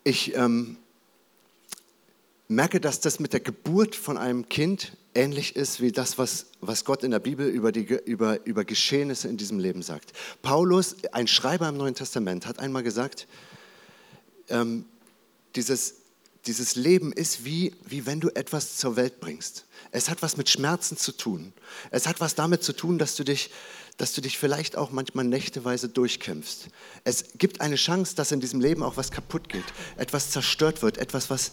Ich 0.05 0.35
ähm, 0.35 0.77
merke, 2.49 2.81
dass 2.81 3.01
das 3.01 3.19
mit 3.19 3.33
der 3.33 3.41
Geburt 3.41 3.95
von 3.95 4.19
einem 4.19 4.49
Kind 4.49 4.97
ähnlich 5.15 5.57
ist 5.57 5.81
wie 5.81 5.93
das, 5.93 6.19
was, 6.19 6.47
was 6.61 6.85
Gott 6.85 7.03
in 7.05 7.13
der 7.13 7.21
Bibel 7.21 7.47
über, 7.49 7.73
die, 7.73 7.85
über, 8.05 8.45
über 8.45 8.65
Geschehnisse 8.65 9.29
in 9.29 9.37
diesem 9.37 9.59
Leben 9.59 9.83
sagt. 9.83 10.13
Paulus, 10.43 10.97
ein 11.13 11.29
Schreiber 11.29 11.69
im 11.69 11.77
Neuen 11.77 11.95
Testament, 11.95 12.47
hat 12.47 12.59
einmal 12.59 12.83
gesagt, 12.83 13.27
ähm, 14.49 14.85
dieses, 15.55 16.02
dieses 16.47 16.75
Leben 16.75 17.13
ist 17.13 17.45
wie, 17.45 17.75
wie 17.85 18.05
wenn 18.05 18.21
du 18.21 18.29
etwas 18.31 18.77
zur 18.77 18.97
Welt 18.97 19.21
bringst. 19.21 19.65
Es 19.93 20.11
hat 20.11 20.23
was 20.23 20.37
mit 20.37 20.49
Schmerzen 20.49 20.97
zu 20.97 21.13
tun. 21.13 21.53
Es 21.91 22.07
hat 22.07 22.21
was 22.21 22.35
damit 22.35 22.65
zu 22.65 22.73
tun, 22.73 22.99
dass 22.99 23.15
du 23.15 23.25
dich, 23.25 23.51
dass 23.97 24.13
du 24.13 24.21
dich 24.21 24.39
vielleicht 24.39 24.77
auch 24.77 24.91
manchmal 24.91 25.25
nächteweise 25.25 25.89
durchkämpfst. 25.89 26.69
Es 27.05 27.27
gibt 27.39 27.61
eine 27.61 27.77
Chance, 27.77 28.17
dass 28.17 28.33
in 28.33 28.41
diesem 28.41 28.61
Leben 28.61 28.83
auch 28.83 28.97
was 28.97 29.13
kaputt 29.13 29.49
geht, 29.49 29.65
etwas 29.97 30.31
zerstört 30.31 30.83
wird, 30.83 30.99
etwas, 30.99 31.31
was, 31.31 31.53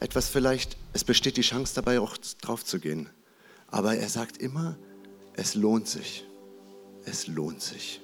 etwas 0.00 0.28
vielleicht, 0.28 0.76
es 0.92 1.04
besteht 1.04 1.38
die 1.38 1.42
Chance 1.42 1.74
dabei 1.74 2.00
auch 2.00 2.16
drauf 2.42 2.64
zu 2.64 2.78
gehen. 2.80 3.08
Aber 3.68 3.96
er 3.96 4.08
sagt 4.10 4.36
immer, 4.36 4.76
es 5.34 5.54
lohnt 5.54 5.88
sich. 5.88 6.26
Es 7.04 7.26
lohnt 7.26 7.62
sich. 7.62 8.00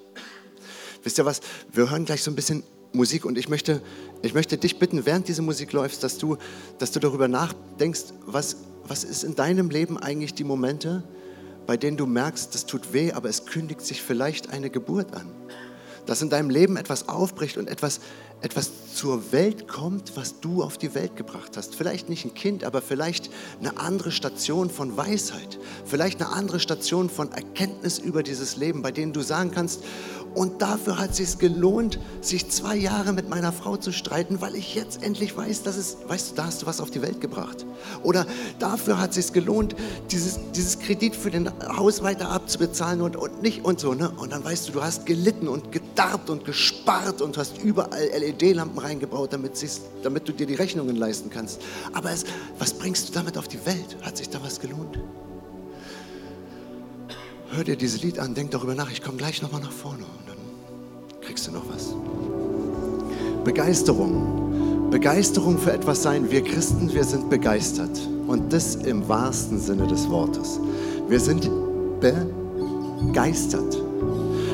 Wisst 1.02 1.18
ihr 1.18 1.26
was? 1.26 1.40
Wir 1.70 1.90
hören 1.90 2.06
gleich 2.06 2.22
so 2.22 2.30
ein 2.30 2.34
bisschen 2.34 2.64
Musik 2.92 3.24
und 3.24 3.38
ich 3.38 3.48
möchte, 3.48 3.82
ich 4.22 4.34
möchte 4.34 4.56
dich 4.56 4.78
bitten, 4.78 5.04
während 5.04 5.28
diese 5.28 5.42
Musik 5.42 5.72
läuft, 5.72 6.02
dass 6.02 6.18
du, 6.18 6.36
dass 6.78 6.90
du 6.90 7.00
darüber 7.00 7.28
nachdenkst, 7.28 8.14
was, 8.26 8.56
was 8.86 9.04
ist 9.04 9.24
in 9.24 9.34
deinem 9.34 9.70
Leben 9.70 9.98
eigentlich 9.98 10.34
die 10.34 10.44
Momente, 10.44 11.02
bei 11.66 11.76
denen 11.76 11.98
du 11.98 12.06
merkst, 12.06 12.54
das 12.54 12.64
tut 12.64 12.94
weh, 12.94 13.12
aber 13.12 13.28
es 13.28 13.44
kündigt 13.44 13.82
sich 13.82 14.02
vielleicht 14.02 14.50
eine 14.50 14.70
Geburt 14.70 15.14
an. 15.14 15.30
Dass 16.06 16.22
in 16.22 16.30
deinem 16.30 16.48
Leben 16.48 16.78
etwas 16.78 17.10
aufbricht 17.10 17.58
und 17.58 17.68
etwas, 17.68 18.00
etwas 18.40 18.94
zur 18.94 19.32
Welt 19.32 19.68
kommt, 19.68 20.16
was 20.16 20.40
du 20.40 20.62
auf 20.62 20.78
die 20.78 20.94
Welt 20.94 21.16
gebracht 21.16 21.58
hast. 21.58 21.74
Vielleicht 21.74 22.08
nicht 22.08 22.24
ein 22.24 22.32
Kind, 22.32 22.64
aber 22.64 22.80
vielleicht 22.80 23.28
eine 23.60 23.76
andere 23.76 24.12
Station 24.12 24.70
von 24.70 24.96
Weisheit. 24.96 25.58
Vielleicht 25.84 26.22
eine 26.22 26.32
andere 26.32 26.58
Station 26.58 27.10
von 27.10 27.32
Erkenntnis 27.32 27.98
über 27.98 28.22
dieses 28.22 28.56
Leben, 28.56 28.80
bei 28.80 28.90
denen 28.90 29.12
du 29.12 29.20
sagen 29.20 29.50
kannst, 29.50 29.84
und 30.38 30.62
dafür 30.62 30.98
hat 30.98 31.18
es 31.18 31.38
gelohnt, 31.38 31.98
sich 32.20 32.48
zwei 32.48 32.76
Jahre 32.76 33.12
mit 33.12 33.28
meiner 33.28 33.50
Frau 33.50 33.76
zu 33.76 33.90
streiten, 33.90 34.40
weil 34.40 34.54
ich 34.54 34.76
jetzt 34.76 35.02
endlich 35.02 35.36
weiß, 35.36 35.64
dass 35.64 35.76
es, 35.76 35.96
weißt 36.06 36.30
du, 36.30 36.34
da 36.36 36.44
hast 36.46 36.62
du 36.62 36.66
was 36.66 36.80
auf 36.80 36.92
die 36.92 37.02
Welt 37.02 37.20
gebracht. 37.20 37.66
Oder 38.04 38.24
dafür 38.60 39.00
hat 39.00 39.10
es 39.10 39.16
sich 39.16 39.32
gelohnt, 39.32 39.74
dieses, 40.12 40.38
dieses 40.54 40.78
Kredit 40.78 41.16
für 41.16 41.32
den 41.32 41.50
Haus 41.76 42.04
weiter 42.04 42.30
abzubezahlen 42.30 43.02
und, 43.02 43.16
und 43.16 43.42
nicht 43.42 43.64
und 43.64 43.80
so. 43.80 43.94
Ne? 43.94 44.12
Und 44.16 44.30
dann 44.30 44.44
weißt 44.44 44.68
du, 44.68 44.72
du 44.72 44.80
hast 44.80 45.06
gelitten 45.06 45.48
und 45.48 45.72
gedarbt 45.72 46.30
und 46.30 46.44
gespart 46.44 47.20
und 47.20 47.36
hast 47.36 47.58
überall 47.58 48.08
LED-Lampen 48.16 48.78
reingebaut, 48.78 49.32
damit, 49.32 49.54
damit 50.04 50.28
du 50.28 50.32
dir 50.32 50.46
die 50.46 50.54
Rechnungen 50.54 50.94
leisten 50.94 51.30
kannst. 51.30 51.60
Aber 51.92 52.12
es, 52.12 52.24
was 52.60 52.74
bringst 52.74 53.08
du 53.08 53.12
damit 53.12 53.36
auf 53.38 53.48
die 53.48 53.66
Welt? 53.66 53.96
Hat 54.02 54.16
sich 54.16 54.30
da 54.30 54.40
was 54.40 54.60
gelohnt? 54.60 55.00
hör 57.50 57.64
dir 57.64 57.76
dieses 57.76 58.02
Lied 58.02 58.18
an, 58.18 58.34
denk 58.34 58.50
darüber 58.50 58.74
nach, 58.74 58.90
ich 58.90 59.02
komme 59.02 59.16
gleich 59.16 59.42
nochmal 59.42 59.60
nach 59.60 59.72
vorne 59.72 60.04
kriegst 61.28 61.46
du 61.46 61.52
noch 61.52 61.64
was. 61.68 61.94
Begeisterung. 63.44 64.88
Begeisterung 64.90 65.58
für 65.58 65.72
etwas 65.72 66.02
sein. 66.02 66.30
Wir 66.30 66.42
Christen, 66.42 66.90
wir 66.94 67.04
sind 67.04 67.28
begeistert. 67.28 68.00
Und 68.26 68.50
das 68.50 68.76
im 68.76 69.06
wahrsten 69.10 69.60
Sinne 69.60 69.86
des 69.86 70.08
Wortes. 70.08 70.58
Wir 71.06 71.20
sind 71.20 71.50
begeistert. 72.00 73.76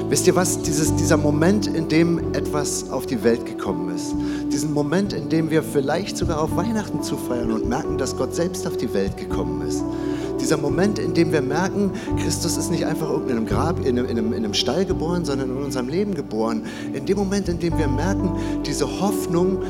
Wisst 0.09 0.27
ihr 0.27 0.35
was? 0.35 0.63
Dieses, 0.63 0.93
dieser 0.97 1.17
Moment, 1.17 1.69
in 1.69 1.89
dem 1.89 2.35
etwas 2.35 2.91
auf 2.91 3.07
die 3.07 3.23
Welt 3.23 3.47
gekommen 3.47 3.95
ist. 3.95 4.13
Diesen 4.53 4.73
Moment, 4.73 5.13
in 5.13 5.29
dem 5.29 5.51
wir 5.51 5.63
vielleicht 5.63 6.17
sogar 6.17 6.43
auf 6.43 6.57
Weihnachten 6.57 7.05
zufeiern 7.05 7.53
und 7.53 7.69
merken, 7.69 7.99
dass 7.99 8.17
Gott 8.17 8.35
selbst 8.35 8.67
auf 8.67 8.77
die 8.77 8.93
Welt 8.93 9.17
gekommen 9.17 9.63
ist 9.63 9.85
dieser 10.45 10.59
Moment, 10.59 10.99
in 10.99 11.15
dem 11.15 11.33
wir 11.33 11.41
merken, 11.41 11.91
Christus 12.19 12.59
ist 12.59 12.71
nicht 12.71 12.85
einfach 12.85 13.09
in 13.23 13.31
einem 13.31 13.47
Grab, 13.47 13.79
in 13.79 13.99
einem, 13.99 14.05
in, 14.05 14.19
einem, 14.19 14.33
in 14.35 14.45
einem 14.45 14.53
Stall 14.53 14.85
geboren, 14.85 15.25
sondern 15.25 15.49
in 15.49 15.57
unserem 15.57 15.89
Leben 15.89 16.15
geboren. 16.15 16.67
In 16.93 17.07
dem 17.07 17.17
Moment, 17.17 17.49
in 17.49 17.59
dem 17.59 17.79
wir 17.79 17.89
merken, 17.89 18.31
diese 18.67 18.85
Hoffnung, 19.01 19.63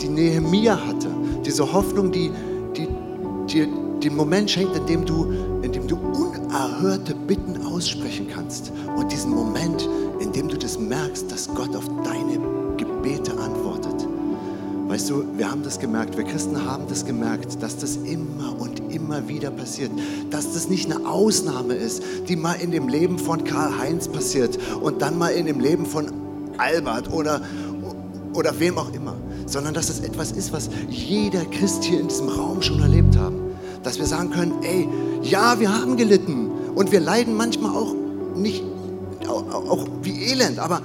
die 0.00 0.08
Nehemia 0.08 0.74
hatte, 0.86 1.08
diese 1.44 1.70
Hoffnung, 1.70 2.10
die, 2.10 2.30
die, 2.74 2.88
die 3.46 3.68
den 4.02 4.16
Moment 4.16 4.50
schenkt, 4.50 4.74
in 4.74 4.86
dem 4.86 5.04
du, 5.04 5.30
in 5.60 5.70
dem 5.70 5.86
du 5.86 5.96
unerhörte 5.96 7.14
Bitten 7.14 7.66
aussprechen 7.66 8.26
kannst. 8.34 8.72
Und 8.96 9.12
diesen 9.12 9.32
Moment, 9.32 9.86
in 10.18 10.32
dem 10.32 10.48
du 10.48 10.56
das 10.56 10.78
merkst, 10.78 11.30
dass 11.30 11.46
Gott 11.54 11.76
auf 11.76 11.88
deine 12.04 12.40
Gebete 12.78 13.32
antwortet. 13.32 13.61
Weißt 14.92 15.08
du, 15.08 15.24
wir 15.38 15.50
haben 15.50 15.62
das 15.62 15.78
gemerkt, 15.78 16.18
wir 16.18 16.24
Christen 16.24 16.66
haben 16.66 16.84
das 16.86 17.06
gemerkt, 17.06 17.62
dass 17.62 17.78
das 17.78 17.96
immer 17.96 18.54
und 18.60 18.92
immer 18.92 19.26
wieder 19.26 19.50
passiert. 19.50 19.90
Dass 20.28 20.52
das 20.52 20.68
nicht 20.68 20.94
eine 20.94 21.08
Ausnahme 21.08 21.72
ist, 21.72 22.02
die 22.28 22.36
mal 22.36 22.60
in 22.60 22.72
dem 22.72 22.88
Leben 22.88 23.18
von 23.18 23.42
Karl-Heinz 23.42 24.08
passiert 24.08 24.58
und 24.82 25.00
dann 25.00 25.16
mal 25.16 25.30
in 25.30 25.46
dem 25.46 25.60
Leben 25.60 25.86
von 25.86 26.12
Albert 26.58 27.10
oder, 27.10 27.40
oder 28.34 28.60
wem 28.60 28.76
auch 28.76 28.92
immer, 28.92 29.16
sondern 29.46 29.72
dass 29.72 29.88
es 29.88 30.00
etwas 30.00 30.30
ist, 30.32 30.52
was 30.52 30.68
jeder 30.90 31.46
Christ 31.46 31.84
hier 31.84 31.98
in 31.98 32.08
diesem 32.08 32.28
Raum 32.28 32.60
schon 32.60 32.82
erlebt 32.82 33.16
hat. 33.16 33.32
Dass 33.82 33.98
wir 33.98 34.04
sagen 34.04 34.28
können, 34.28 34.56
ey, 34.62 34.86
ja, 35.22 35.58
wir 35.58 35.74
haben 35.74 35.96
gelitten 35.96 36.50
und 36.74 36.92
wir 36.92 37.00
leiden 37.00 37.34
manchmal 37.34 37.74
auch 37.74 37.94
nicht, 38.36 38.62
auch, 39.26 39.54
auch 39.54 39.86
wie 40.02 40.22
elend, 40.24 40.58
aber, 40.58 40.82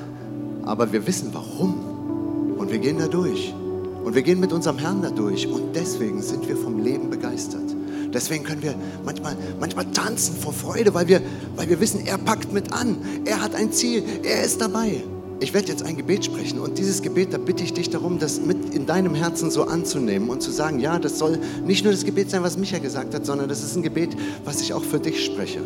aber 0.63 0.93
wir 0.93 1.05
wissen 1.05 1.31
warum 1.33 1.75
und 2.57 2.71
wir 2.71 2.79
gehen 2.79 2.99
da 2.99 3.07
durch. 3.07 3.53
Und 4.03 4.15
wir 4.15 4.21
gehen 4.21 4.39
mit 4.39 4.53
unserem 4.53 4.77
Herrn 4.77 5.01
da 5.01 5.09
durch 5.09 5.47
und 5.47 5.75
deswegen 5.75 6.21
sind 6.21 6.47
wir 6.47 6.55
vom 6.55 6.79
Leben 6.79 7.09
begeistert. 7.09 7.75
Deswegen 8.13 8.43
können 8.43 8.61
wir 8.61 8.73
manchmal, 9.03 9.35
manchmal 9.59 9.85
tanzen 9.91 10.35
vor 10.35 10.53
Freude, 10.53 10.93
weil 10.93 11.07
wir, 11.07 11.21
weil 11.55 11.69
wir 11.69 11.79
wissen, 11.79 12.05
er 12.05 12.17
packt 12.17 12.53
mit 12.53 12.73
an. 12.73 12.97
Er 13.25 13.41
hat 13.41 13.53
ein 13.53 13.71
Ziel. 13.71 14.03
Er 14.23 14.43
ist 14.43 14.61
dabei. 14.61 15.03
Ich 15.39 15.53
werde 15.53 15.67
jetzt 15.67 15.83
ein 15.83 15.97
Gebet 15.97 16.25
sprechen 16.25 16.59
und 16.59 16.79
dieses 16.79 17.03
Gebet, 17.03 17.31
da 17.31 17.37
bitte 17.37 17.63
ich 17.63 17.71
dich 17.71 17.91
darum, 17.91 18.17
das 18.17 18.41
mit 18.41 18.73
in 18.73 18.87
deinem 18.87 19.13
Herzen 19.13 19.51
so 19.51 19.65
anzunehmen 19.65 20.29
und 20.29 20.41
zu 20.41 20.49
sagen, 20.49 20.79
ja, 20.79 20.97
das 20.97 21.19
soll 21.19 21.37
nicht 21.63 21.83
nur 21.83 21.93
das 21.93 22.05
Gebet 22.05 22.31
sein, 22.31 22.41
was 22.41 22.57
Micha 22.57 22.79
gesagt 22.79 23.13
hat, 23.13 23.23
sondern 23.23 23.47
das 23.47 23.63
ist 23.63 23.75
ein 23.75 23.83
Gebet, 23.83 24.17
was 24.45 24.61
ich 24.61 24.73
auch 24.73 24.83
für 24.83 24.99
dich 24.99 25.23
spreche. 25.23 25.61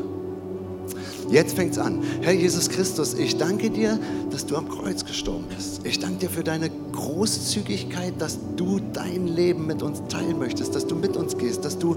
Jetzt 1.32 1.56
fängt 1.56 1.72
es 1.72 1.78
an. 1.78 2.04
Herr 2.20 2.34
Jesus 2.34 2.68
Christus, 2.68 3.14
ich 3.14 3.38
danke 3.38 3.70
dir, 3.70 3.98
dass 4.32 4.46
du 4.46 4.58
am 4.58 4.68
Kreuz 4.68 5.06
gestorben 5.06 5.46
bist. 5.56 5.80
Ich 5.86 5.98
danke 6.00 6.20
dir 6.20 6.30
für 6.30 6.44
deine 6.44 6.70
Großzügigkeit, 6.92 8.16
dass 8.20 8.38
du 8.58 8.82
dein 8.92 9.28
Leben 9.28 9.66
mit 9.66 9.82
uns 9.82 10.02
teilen 10.10 10.38
möchtest, 10.40 10.76
dass 10.76 10.86
du 10.86 10.96
mit 10.96 11.16
uns 11.16 11.38
gehst, 11.38 11.64
dass 11.64 11.80
du 11.80 11.96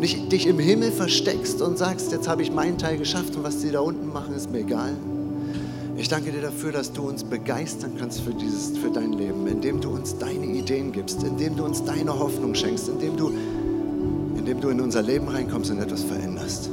nicht 0.00 0.32
dich 0.32 0.48
im 0.48 0.58
Himmel 0.58 0.90
versteckst 0.90 1.62
und 1.62 1.78
sagst, 1.78 2.10
jetzt 2.10 2.26
habe 2.26 2.42
ich 2.42 2.50
meinen 2.50 2.76
Teil 2.76 2.98
geschafft 2.98 3.36
und 3.36 3.44
was 3.44 3.60
sie 3.60 3.70
da 3.70 3.78
unten 3.78 4.12
machen, 4.12 4.34
ist 4.34 4.50
mir 4.50 4.58
egal. 4.58 4.90
Ich 5.96 6.08
danke 6.08 6.32
dir 6.32 6.42
dafür, 6.42 6.72
dass 6.72 6.92
du 6.92 7.08
uns 7.08 7.22
begeistern 7.22 7.92
kannst 7.96 8.22
für, 8.22 8.34
dieses, 8.34 8.76
für 8.76 8.90
dein 8.90 9.12
Leben, 9.12 9.46
indem 9.46 9.80
du 9.80 9.90
uns 9.90 10.18
deine 10.18 10.46
Ideen 10.46 10.90
gibst, 10.90 11.22
indem 11.22 11.56
du 11.56 11.64
uns 11.64 11.84
deine 11.84 12.18
Hoffnung 12.18 12.56
schenkst, 12.56 12.88
indem 12.88 13.16
du, 13.16 13.32
indem 14.36 14.60
du 14.60 14.70
in 14.70 14.80
unser 14.80 15.02
Leben 15.02 15.28
reinkommst 15.28 15.70
und 15.70 15.78
etwas 15.78 16.02
veränderst. 16.02 16.70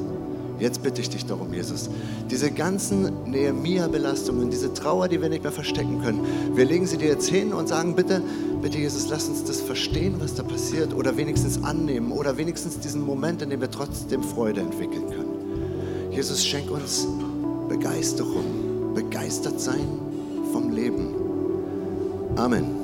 Jetzt 0.61 0.83
bitte 0.83 1.01
ich 1.01 1.09
dich 1.09 1.25
darum, 1.25 1.51
Jesus, 1.55 1.89
diese 2.29 2.51
ganzen 2.51 3.23
Nehemia-Belastungen, 3.25 4.51
diese 4.51 4.71
Trauer, 4.75 5.07
die 5.07 5.19
wir 5.19 5.27
nicht 5.27 5.41
mehr 5.41 5.51
verstecken 5.51 6.03
können, 6.03 6.23
wir 6.53 6.65
legen 6.65 6.85
sie 6.85 6.97
dir 6.97 7.07
jetzt 7.07 7.27
hin 7.27 7.51
und 7.51 7.67
sagen, 7.67 7.95
bitte, 7.95 8.21
bitte 8.61 8.77
Jesus, 8.77 9.09
lass 9.09 9.27
uns 9.27 9.43
das 9.43 9.59
verstehen, 9.59 10.17
was 10.19 10.35
da 10.35 10.43
passiert 10.43 10.93
oder 10.93 11.17
wenigstens 11.17 11.63
annehmen 11.63 12.11
oder 12.11 12.37
wenigstens 12.37 12.77
diesen 12.77 13.03
Moment, 13.03 13.41
in 13.41 13.49
dem 13.49 13.59
wir 13.59 13.71
trotzdem 13.71 14.21
Freude 14.21 14.61
entwickeln 14.61 15.07
können. 15.09 16.11
Jesus, 16.11 16.45
schenk 16.45 16.69
uns 16.69 17.07
Begeisterung, 17.67 18.93
begeistert 18.93 19.59
sein 19.59 19.87
vom 20.53 20.69
Leben. 20.69 21.15
Amen. 22.35 22.80